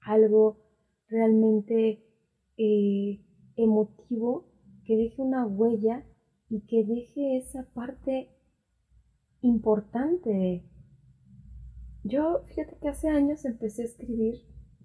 algo 0.00 0.58
realmente 1.08 2.02
eh, 2.56 3.20
emotivo, 3.56 4.46
que 4.84 4.96
deje 4.96 5.20
una 5.20 5.46
huella 5.46 6.04
y 6.48 6.60
que 6.60 6.84
deje 6.84 7.36
esa 7.36 7.68
parte 7.74 8.30
importante 9.42 10.64
Yo, 12.04 12.42
fíjate 12.46 12.76
que 12.80 12.88
hace 12.88 13.08
años 13.08 13.44
empecé 13.44 13.82
a 13.82 13.86
escribir, 13.86 14.34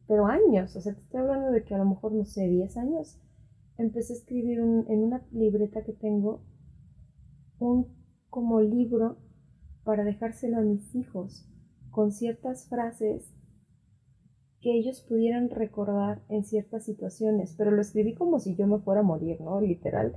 pero 0.07 0.25
años, 0.27 0.75
o 0.75 0.81
sea, 0.81 0.93
te 0.93 1.01
estoy 1.01 1.21
hablando 1.21 1.51
de 1.51 1.63
que 1.63 1.73
a 1.75 1.77
lo 1.77 1.85
mejor, 1.85 2.11
no 2.11 2.25
sé, 2.25 2.47
10 2.47 2.77
años, 2.77 3.19
empecé 3.77 4.13
a 4.13 4.17
escribir 4.17 4.59
en 4.59 5.03
una 5.03 5.25
libreta 5.31 5.83
que 5.83 5.93
tengo 5.93 6.43
un 7.59 7.87
como 8.29 8.61
libro 8.61 9.17
para 9.83 10.03
dejárselo 10.03 10.57
a 10.57 10.61
mis 10.61 10.93
hijos 10.95 11.47
con 11.91 12.11
ciertas 12.11 12.67
frases 12.67 13.33
que 14.59 14.77
ellos 14.77 15.01
pudieran 15.01 15.49
recordar 15.49 16.23
en 16.29 16.45
ciertas 16.45 16.85
situaciones, 16.85 17.53
pero 17.57 17.71
lo 17.71 17.81
escribí 17.81 18.15
como 18.15 18.39
si 18.39 18.55
yo 18.55 18.65
me 18.65 18.79
fuera 18.79 19.01
a 19.01 19.03
morir, 19.03 19.41
¿no? 19.41 19.59
Literal, 19.61 20.15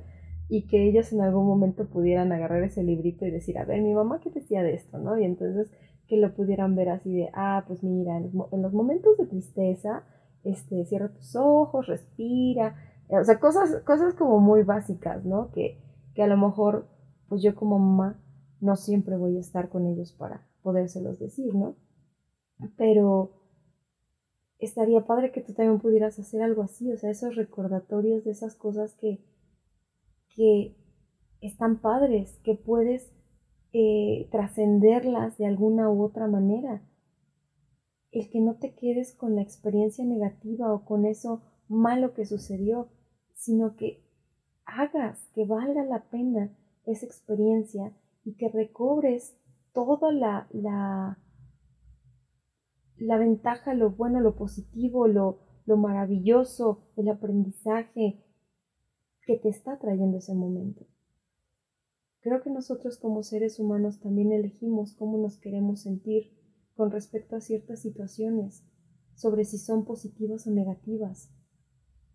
y 0.49 0.67
que 0.67 0.89
ellos 0.89 1.13
en 1.13 1.21
algún 1.21 1.47
momento 1.47 1.89
pudieran 1.89 2.33
agarrar 2.33 2.63
ese 2.63 2.83
librito 2.83 3.27
y 3.27 3.31
decir, 3.31 3.59
a 3.59 3.65
ver, 3.65 3.83
mi 3.83 3.95
mamá 3.95 4.21
qué 4.21 4.31
decía 4.31 4.63
de 4.63 4.75
esto, 4.75 4.99
¿no? 4.99 5.19
Y 5.19 5.25
entonces 5.25 5.71
que 6.07 6.17
lo 6.17 6.35
pudieran 6.35 6.77
ver 6.77 6.89
así 6.91 7.13
de, 7.13 7.31
ah, 7.35 7.65
pues 7.67 7.83
mira, 7.83 8.17
en 8.17 8.63
los, 8.63 8.73
momentos 8.73 9.17
de 9.19 9.27
tristeza, 9.27 10.05
este, 10.45 10.85
cierra 10.85 11.13
tus 11.13 11.35
ojos, 11.35 11.87
respira, 11.89 12.77
o 13.09 13.25
sea, 13.25 13.41
cosas, 13.41 13.83
cosas 13.85 14.15
como 14.15 14.39
muy 14.39 14.63
básicas, 14.63 15.25
¿no? 15.25 15.51
Que, 15.51 15.81
que 16.15 16.23
a 16.23 16.29
lo 16.29 16.37
mejor, 16.37 16.87
pues 17.29 17.43
yo 17.43 17.55
como 17.57 17.79
mamá 17.79 18.23
no 18.61 18.77
siempre 18.77 19.17
voy 19.17 19.37
a 19.37 19.41
estar 19.41 19.69
con 19.69 19.87
ellos 19.87 20.13
para 20.13 20.47
podérselos 20.63 21.19
decir, 21.19 21.55
¿no? 21.55 21.77
Pero 22.77 23.33
estaría 24.59 25.05
padre 25.07 25.33
que 25.33 25.41
tú 25.41 25.53
también 25.53 25.81
pudieras 25.81 26.19
hacer 26.19 26.43
algo 26.43 26.63
así, 26.63 26.91
o 26.93 26.97
sea, 26.97 27.11
esos 27.11 27.35
recordatorios 27.35 28.25
de 28.25 28.31
esas 28.31 28.55
cosas 28.55 28.95
que, 28.95 29.21
que 30.37 30.77
están 31.40 31.81
padres, 31.81 32.38
que 32.44 32.55
puedes 32.55 33.11
eh, 33.72 34.29
trascenderlas 34.31 35.37
de 35.38 35.46
alguna 35.46 35.90
u 35.90 36.03
otra 36.03 36.29
manera. 36.29 36.83
El 38.12 38.31
que 38.31 38.40
no 38.40 38.55
te 38.55 38.75
quedes 38.75 39.14
con 39.14 39.35
la 39.35 39.42
experiencia 39.42 40.05
negativa 40.05 40.72
o 40.72 40.85
con 40.85 41.05
eso 41.05 41.42
malo 41.68 42.14
que 42.14 42.25
sucedió, 42.25 42.88
sino 43.35 43.77
que 43.77 44.05
hagas 44.64 45.29
que 45.35 45.44
valga 45.44 45.85
la 45.85 46.05
pena 46.05 46.57
esa 46.85 47.07
experiencia 47.07 47.92
y 48.25 48.35
que 48.35 48.49
recobres 48.49 49.37
toda 49.72 50.12
la, 50.12 50.49
la, 50.53 51.18
la 52.96 53.18
ventaja, 53.18 53.75
lo 53.75 53.90
bueno, 53.90 54.20
lo 54.20 54.37
positivo, 54.37 55.07
lo, 55.07 55.40
lo 55.66 55.77
maravilloso, 55.77 56.81
el 56.96 57.09
aprendizaje 57.09 58.22
que 59.27 59.37
te 59.37 59.49
está 59.49 59.79
trayendo 59.79 60.19
ese 60.19 60.35
momento. 60.35 60.87
Creo 62.21 62.43
que 62.43 62.51
nosotros 62.51 62.97
como 62.97 63.23
seres 63.23 63.59
humanos 63.61 64.01
también 64.01 64.33
elegimos 64.33 64.95
cómo 64.95 65.19
nos 65.19 65.37
queremos 65.39 65.81
sentir 65.83 66.33
con 66.75 66.91
respecto 66.91 67.37
a 67.37 67.41
ciertas 67.41 67.81
situaciones, 67.81 68.65
sobre 69.15 69.45
si 69.45 69.59
son 69.59 69.85
positivas 69.85 70.47
o 70.47 70.51
negativas, 70.51 71.33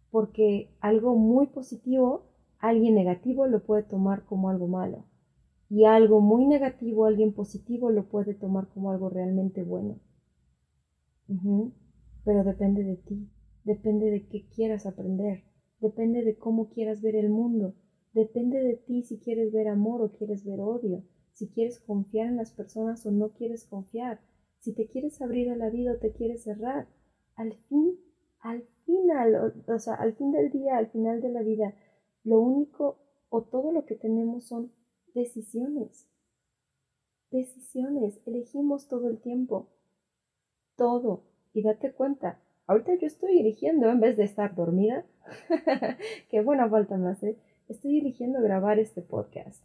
porque 0.10 0.76
algo 0.80 1.16
muy 1.16 1.48
positivo, 1.48 2.30
alguien 2.60 2.96
negativo 2.96 3.48
lo 3.48 3.64
puede 3.64 3.84
tomar 3.84 4.26
como 4.26 4.50
algo 4.50 4.68
malo 4.68 5.06
y 5.70 5.86
algo 5.86 6.22
muy 6.22 6.46
negativo, 6.46 7.06
alguien 7.06 7.34
positivo 7.34 7.90
lo 7.90 8.08
puede 8.08 8.34
tomar 8.36 8.68
como 8.70 8.92
algo 8.92 9.10
realmente 9.10 9.64
bueno. 9.64 10.00
Pero 12.24 12.44
depende 12.44 12.84
de 12.84 12.98
ti, 12.98 13.30
depende 13.64 14.12
de 14.12 14.28
qué 14.28 14.46
quieras 14.54 14.86
aprender, 14.86 15.44
depende 15.82 16.24
de 16.24 16.38
cómo 16.38 16.70
quieras 16.70 17.02
ver 17.02 17.16
el 17.16 17.30
mundo, 17.30 17.76
depende 18.14 18.60
de 18.64 18.78
ti 18.78 19.04
si 19.04 19.20
quieres 19.20 19.52
ver 19.52 19.68
amor 19.68 20.02
o 20.02 20.12
quieres 20.12 20.46
ver 20.46 20.62
odio, 20.62 21.04
si 21.34 21.50
quieres 21.50 21.80
confiar 21.80 22.28
en 22.28 22.38
las 22.38 22.52
personas 22.52 23.06
o 23.06 23.12
no 23.12 23.30
quieres 23.34 23.66
confiar, 23.66 24.22
si 24.60 24.74
te 24.74 24.88
quieres 24.88 25.22
abrir 25.22 25.50
a 25.50 25.56
la 25.56 25.70
vida 25.70 25.94
o 25.94 25.98
te 25.98 26.12
quieres 26.14 26.44
cerrar. 26.44 26.88
Al 27.36 27.54
fin, 27.54 27.98
al 28.40 28.64
final, 28.86 29.54
o 29.68 29.80
sea, 29.80 29.96
al 29.96 30.14
fin 30.14 30.32
del 30.32 30.52
día, 30.52 30.78
al 30.78 30.88
final 30.88 31.22
de 31.22 31.30
la 31.30 31.42
vida, 31.42 31.74
lo 32.24 32.40
único 32.40 33.00
o 33.30 33.44
todo 33.44 33.72
lo 33.72 33.86
que 33.86 33.96
tenemos 33.96 34.46
son 34.46 34.72
decisiones. 35.16 36.08
Decisiones, 37.32 38.20
elegimos 38.26 38.88
todo 38.88 39.10
el 39.10 39.20
tiempo. 39.20 39.70
Todo. 40.76 41.24
Y 41.54 41.64
date 41.64 41.94
cuenta, 41.94 42.40
ahorita 42.72 42.96
yo 42.96 43.08
estoy 43.08 43.40
eligiendo 43.40 43.90
en 43.90 44.00
vez 44.00 44.16
de 44.16 44.24
estar 44.24 44.56
dormida. 44.56 45.06
Qué 46.30 46.42
buena 46.42 46.70
falta 46.70 46.98
me 46.98 47.10
hace. 47.10 47.38
Estoy 47.68 48.00
eligiendo 48.00 48.42
grabar 48.42 48.80
este 48.80 49.02
podcast. 49.02 49.62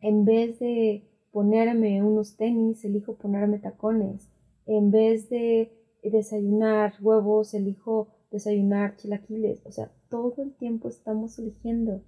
En 0.00 0.24
vez 0.24 0.58
de 0.60 1.06
ponerme 1.30 2.02
unos 2.02 2.36
tenis, 2.36 2.84
elijo 2.84 3.16
ponerme 3.16 3.58
tacones. 3.58 4.30
En 4.64 4.90
vez 4.90 5.28
de 5.28 5.72
desayunar 6.02 6.94
huevos, 7.02 7.52
elijo 7.52 8.08
desayunar 8.30 8.96
chilaquiles. 8.96 9.60
O 9.66 9.70
sea, 9.70 9.92
todo 10.08 10.42
el 10.42 10.54
tiempo 10.54 10.88
estamos 10.88 11.38
eligiendo 11.38 12.02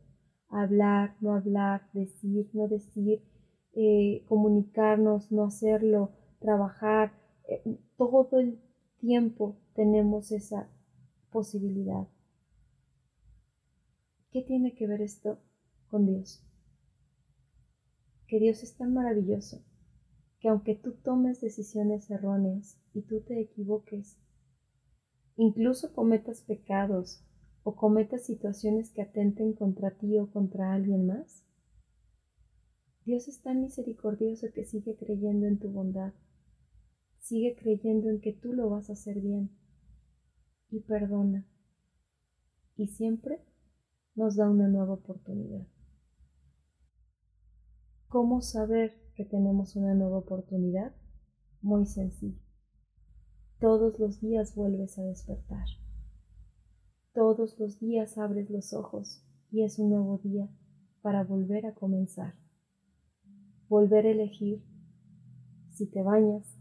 hablar, 0.49 1.17
no 1.21 1.35
hablar, 1.35 1.83
decir, 1.93 2.49
no 2.55 2.67
decir, 2.67 3.23
eh, 3.75 4.25
comunicarnos, 4.27 5.31
no 5.33 5.45
hacerlo, 5.45 6.13
trabajar. 6.39 7.13
Eh, 7.47 7.63
todo 7.99 8.39
el 8.41 8.59
tiempo 9.01 9.57
tenemos 9.75 10.33
esa 10.33 10.69
posibilidad. 11.31 12.09
¿Qué 14.31 14.43
tiene 14.43 14.75
que 14.75 14.87
ver 14.87 15.03
esto 15.03 15.39
con 15.89 16.07
Dios? 16.07 16.43
Que 18.27 18.41
Dios 18.41 18.63
es 18.63 18.77
tan 18.77 18.93
maravilloso 18.93 19.63
que 20.41 20.49
aunque 20.49 20.75
tú 20.75 20.93
tomes 20.93 21.41
decisiones 21.41 22.11
erróneas 22.11 22.79
y 22.93 23.03
tú 23.03 23.21
te 23.21 23.41
equivoques, 23.41 24.19
incluso 25.37 25.93
cometas 25.93 26.43
pecados 26.43 27.23
o 27.63 27.77
cometas 27.77 28.25
situaciones 28.25 28.91
que 28.91 29.03
atenten 29.03 29.53
contra 29.55 29.91
ti 29.93 30.19
o 30.19 30.31
contra 30.31 30.73
alguien 30.73 31.07
más, 31.07 31.45
Dios 33.05 33.29
es 33.29 33.41
tan 33.41 33.63
misericordioso 33.63 34.49
que 34.53 34.65
sigue 34.65 34.97
creyendo 34.97 35.47
en 35.47 35.59
tu 35.59 35.69
bondad, 35.69 36.13
sigue 37.27 37.57
creyendo 37.57 38.09
en 38.09 38.21
que 38.21 38.33
tú 38.33 38.53
lo 38.53 38.71
vas 38.71 38.89
a 38.89 38.93
hacer 38.93 39.21
bien 39.21 39.51
y 40.71 40.81
perdona. 40.81 41.45
Y 42.77 42.87
siempre 42.87 43.45
nos 44.15 44.37
da 44.37 44.49
una 44.49 44.69
nueva 44.69 44.95
oportunidad. 44.95 45.67
¿Cómo 48.07 48.43
saber 48.43 48.95
que 49.17 49.25
tenemos 49.25 49.75
una 49.75 49.95
nueva 49.95 50.19
oportunidad? 50.19 50.95
Muy 51.63 51.87
sencillo. 51.87 52.41
Todos 53.59 53.99
los 53.99 54.21
días 54.21 54.55
vuelves 54.55 54.97
a 54.99 55.03
despertar. 55.03 55.67
Todos 57.13 57.59
los 57.59 57.81
días 57.81 58.19
abres 58.19 58.51
los 58.51 58.73
ojos 58.73 59.25
y 59.51 59.65
es 59.65 59.81
un 59.81 59.91
nuevo 59.91 60.19
día 60.19 60.49
para 61.03 61.25
volver 61.25 61.67
a 61.67 61.75
comenzar. 61.75 62.35
Volver 63.69 64.07
a 64.07 64.11
elegir 64.11 64.63
si 65.71 65.87
te 65.87 66.03
bañas, 66.03 66.56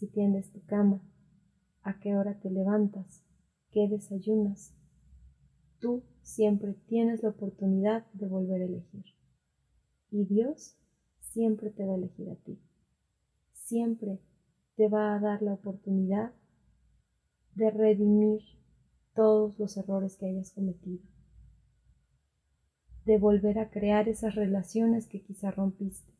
si 0.00 0.06
tiendes 0.06 0.50
tu 0.50 0.64
cama, 0.64 1.02
a 1.82 2.00
qué 2.00 2.16
hora 2.16 2.40
te 2.40 2.50
levantas, 2.50 3.22
qué 3.70 3.86
desayunas. 3.86 4.72
Tú 5.78 6.02
siempre 6.22 6.72
tienes 6.86 7.22
la 7.22 7.28
oportunidad 7.28 8.06
de 8.14 8.26
volver 8.26 8.62
a 8.62 8.64
elegir. 8.64 9.04
Y 10.10 10.24
Dios 10.24 10.74
siempre 11.20 11.68
te 11.68 11.84
va 11.84 11.92
a 11.92 11.96
elegir 11.96 12.30
a 12.30 12.36
ti. 12.36 12.58
Siempre 13.52 14.18
te 14.74 14.88
va 14.88 15.14
a 15.14 15.20
dar 15.20 15.42
la 15.42 15.52
oportunidad 15.52 16.32
de 17.54 17.70
redimir 17.70 18.40
todos 19.14 19.58
los 19.58 19.76
errores 19.76 20.16
que 20.16 20.30
hayas 20.30 20.50
cometido, 20.52 21.04
de 23.04 23.18
volver 23.18 23.58
a 23.58 23.68
crear 23.68 24.08
esas 24.08 24.34
relaciones 24.34 25.06
que 25.06 25.20
quizá 25.20 25.50
rompiste, 25.50 26.10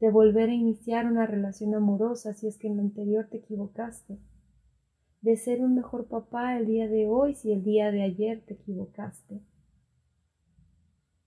de 0.00 0.10
volver 0.10 0.48
a 0.48 0.54
iniciar 0.54 1.06
una 1.06 1.26
relación 1.26 1.74
amorosa 1.74 2.32
si 2.32 2.46
es 2.46 2.56
que 2.56 2.68
en 2.68 2.78
lo 2.78 2.82
anterior 2.82 3.28
te 3.30 3.36
equivocaste, 3.36 4.18
de 5.20 5.36
ser 5.36 5.60
un 5.60 5.74
mejor 5.74 6.06
papá 6.06 6.56
el 6.56 6.66
día 6.66 6.88
de 6.88 7.06
hoy 7.06 7.34
si 7.34 7.52
el 7.52 7.62
día 7.62 7.92
de 7.92 8.02
ayer 8.02 8.42
te 8.46 8.54
equivocaste, 8.54 9.42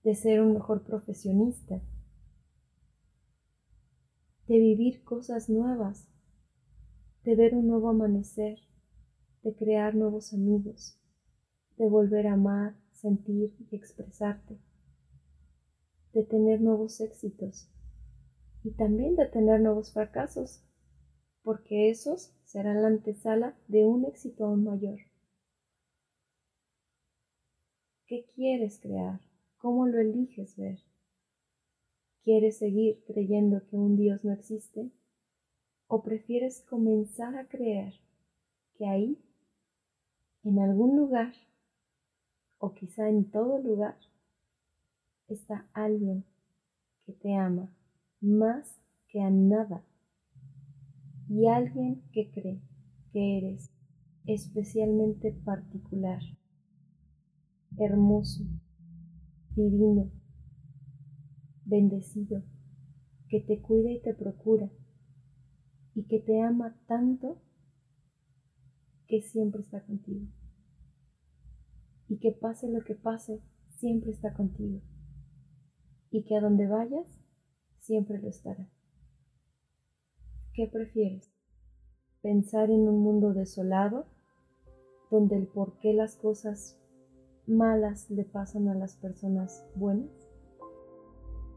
de 0.04 0.16
ser 0.16 0.42
un 0.42 0.54
mejor 0.54 0.84
profesionista, 0.84 1.82
de 4.48 4.58
vivir 4.58 5.04
cosas 5.04 5.50
nuevas, 5.50 6.08
de 7.24 7.36
ver 7.36 7.54
un 7.54 7.68
nuevo 7.68 7.90
amanecer, 7.90 8.58
de 9.44 9.56
crear 9.56 9.94
nuevos 9.94 10.34
amigos, 10.34 11.00
de 11.78 11.88
volver 11.88 12.26
a 12.26 12.34
amar, 12.34 12.76
sentir 12.92 13.56
y 13.70 13.76
expresarte, 13.76 14.58
de 16.14 16.24
tener 16.24 16.60
nuevos 16.60 17.00
éxitos 17.00 17.70
y 18.64 18.72
también 18.72 19.16
de 19.16 19.26
tener 19.28 19.60
nuevos 19.60 19.92
fracasos, 19.92 20.64
porque 21.44 21.90
esos 21.90 22.34
serán 22.46 22.82
la 22.82 22.88
antesala 22.88 23.58
de 23.68 23.86
un 23.86 24.06
éxito 24.06 24.46
aún 24.46 24.64
mayor. 24.64 25.00
¿Qué 28.08 28.26
quieres 28.34 28.80
crear? 28.80 29.20
¿Cómo 29.58 29.86
lo 29.86 30.00
eliges 30.00 30.56
ver? 30.56 30.80
¿Quieres 32.24 32.58
seguir 32.58 33.04
creyendo 33.06 33.66
que 33.68 33.76
un 33.76 33.98
Dios 33.98 34.24
no 34.24 34.32
existe? 34.32 34.92
¿O 35.88 36.04
prefieres 36.04 36.62
comenzar 36.62 37.36
a 37.36 37.48
creer 37.48 37.94
que 38.76 38.88
ahí 38.88 39.18
en 40.44 40.60
algún 40.60 40.98
lugar, 40.98 41.34
o 42.60 42.74
quizá 42.74 43.10
en 43.10 43.30
todo 43.30 43.60
lugar, 43.60 43.98
está 45.28 45.68
alguien 45.74 46.26
que 47.06 47.14
te 47.14 47.34
ama 47.36 47.70
más 48.24 48.80
que 49.10 49.22
a 49.22 49.30
nada 49.30 49.86
y 51.28 51.48
alguien 51.48 52.02
que 52.14 52.32
cree 52.32 52.62
que 53.12 53.38
eres 53.38 53.70
especialmente 54.26 55.34
particular, 55.44 56.22
hermoso, 57.78 58.46
divino, 59.56 60.10
bendecido, 61.66 62.44
que 63.28 63.42
te 63.42 63.62
cuida 63.62 63.92
y 63.92 64.02
te 64.02 64.14
procura 64.14 64.72
y 65.96 66.04
que 66.04 66.20
te 66.20 66.42
ama 66.42 66.78
tanto 66.88 67.42
que 69.08 69.22
siempre 69.22 69.62
está 69.62 69.84
contigo. 69.86 70.26
Y 72.08 72.18
que 72.18 72.32
pase 72.32 72.70
lo 72.70 72.84
que 72.84 72.96
pase, 72.96 73.42
siempre 73.70 74.12
está 74.12 74.34
contigo. 74.34 74.82
Y 76.10 76.24
que 76.24 76.36
a 76.36 76.42
donde 76.42 76.68
vayas, 76.68 77.23
siempre 77.84 78.20
lo 78.20 78.30
estará. 78.30 78.68
¿Qué 80.54 80.68
prefieres? 80.68 81.32
¿Pensar 82.22 82.70
en 82.70 82.88
un 82.88 83.02
mundo 83.02 83.34
desolado, 83.34 84.06
donde 85.12 85.38
el 85.38 85.48
por 85.48 85.78
qué 85.80 85.94
las 85.94 86.16
cosas 86.16 86.80
malas 87.46 88.10
le 88.10 88.24
pasan 88.24 88.68
a 88.70 88.76
las 88.76 88.96
personas 88.96 89.66
buenas? 89.76 90.12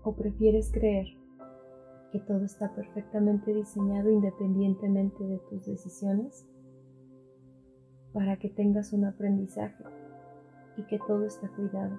¿O 0.03 0.15
prefieres 0.15 0.71
creer 0.73 1.07
que 2.13 2.21
todo 2.21 2.45
está 2.45 2.75
perfectamente 2.75 3.55
diseñado 3.55 4.11
independientemente 4.11 5.25
de 5.25 5.39
tus 5.51 5.67
decisiones? 5.67 6.47
para 8.17 8.39
que 8.39 8.49
tengas 8.49 8.95
un 8.95 9.05
aprendizaje 9.05 9.85
y 10.79 10.85
que 10.85 10.99
todo 11.07 11.27
está 11.27 11.51
cuidado 11.51 11.99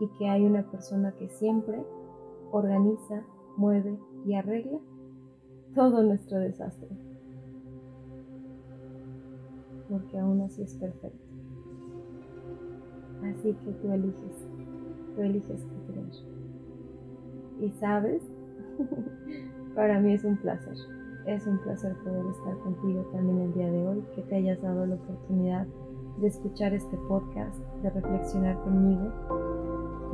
y 0.00 0.08
que 0.16 0.30
hay 0.30 0.46
una 0.46 0.62
persona 0.70 1.12
que 1.18 1.28
siempre 1.28 1.84
organiza, 2.54 3.24
mueve 3.56 3.98
y 4.24 4.34
arregla 4.34 4.78
todo 5.74 6.04
nuestro 6.04 6.38
desastre. 6.38 6.88
Porque 9.90 10.18
aún 10.18 10.40
así 10.42 10.62
es 10.62 10.74
perfecto. 10.74 11.18
Así 13.24 13.54
que 13.54 13.72
tú 13.72 13.92
eliges, 13.92 14.48
tú 15.14 15.22
eliges 15.22 15.64
qué 15.64 15.92
creer. 15.92 16.10
Y 17.60 17.70
sabes, 17.72 18.22
para 19.74 19.98
mí 20.00 20.12
es 20.12 20.24
un 20.24 20.36
placer. 20.36 20.76
Es 21.26 21.46
un 21.46 21.58
placer 21.58 21.96
poder 22.04 22.24
estar 22.26 22.56
contigo 22.58 23.02
también 23.12 23.40
el 23.40 23.54
día 23.54 23.70
de 23.70 23.86
hoy, 23.88 24.04
que 24.14 24.22
te 24.22 24.36
hayas 24.36 24.62
dado 24.62 24.86
la 24.86 24.94
oportunidad 24.94 25.66
de 26.20 26.28
escuchar 26.28 26.72
este 26.72 26.96
podcast, 27.08 27.58
de 27.82 27.90
reflexionar 27.90 28.60
conmigo 28.62 29.10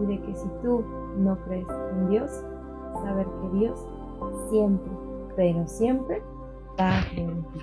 y 0.00 0.06
de 0.06 0.20
que 0.20 0.34
si 0.34 0.48
tú 0.62 0.84
no 1.16 1.36
crees 1.44 1.68
en 1.92 2.08
Dios, 2.10 2.44
saber 3.02 3.26
que 3.26 3.58
Dios 3.58 3.86
siempre, 4.50 4.92
pero 5.36 5.66
siempre 5.66 6.22
va 6.78 7.00
en 7.16 7.42
ti. 7.52 7.60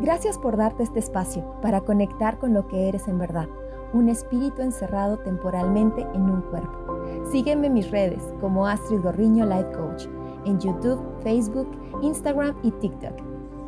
Gracias 0.00 0.38
por 0.38 0.56
darte 0.56 0.84
este 0.84 1.00
espacio 1.00 1.42
para 1.60 1.80
conectar 1.80 2.38
con 2.38 2.54
lo 2.54 2.68
que 2.68 2.88
eres 2.88 3.08
en 3.08 3.18
verdad, 3.18 3.48
un 3.92 4.08
espíritu 4.08 4.62
encerrado 4.62 5.18
temporalmente 5.18 6.02
en 6.14 6.30
un 6.30 6.42
cuerpo. 6.42 6.96
Sígueme 7.32 7.66
en 7.66 7.72
mis 7.72 7.90
redes 7.90 8.22
como 8.40 8.68
Astrid 8.68 9.00
Gorriño 9.00 9.46
Life 9.46 9.72
Coach, 9.72 10.06
en 10.46 10.58
YouTube, 10.58 11.00
Facebook, 11.22 11.68
Instagram 12.02 12.56
y 12.62 12.70
TikTok. 12.70 13.12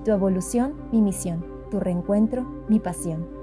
Tu 0.04 0.10
evolución, 0.10 0.74
mi 0.92 1.02
misión. 1.02 1.44
Tu 1.70 1.78
reencuentro, 1.78 2.46
mi 2.68 2.80
pasión. 2.80 3.37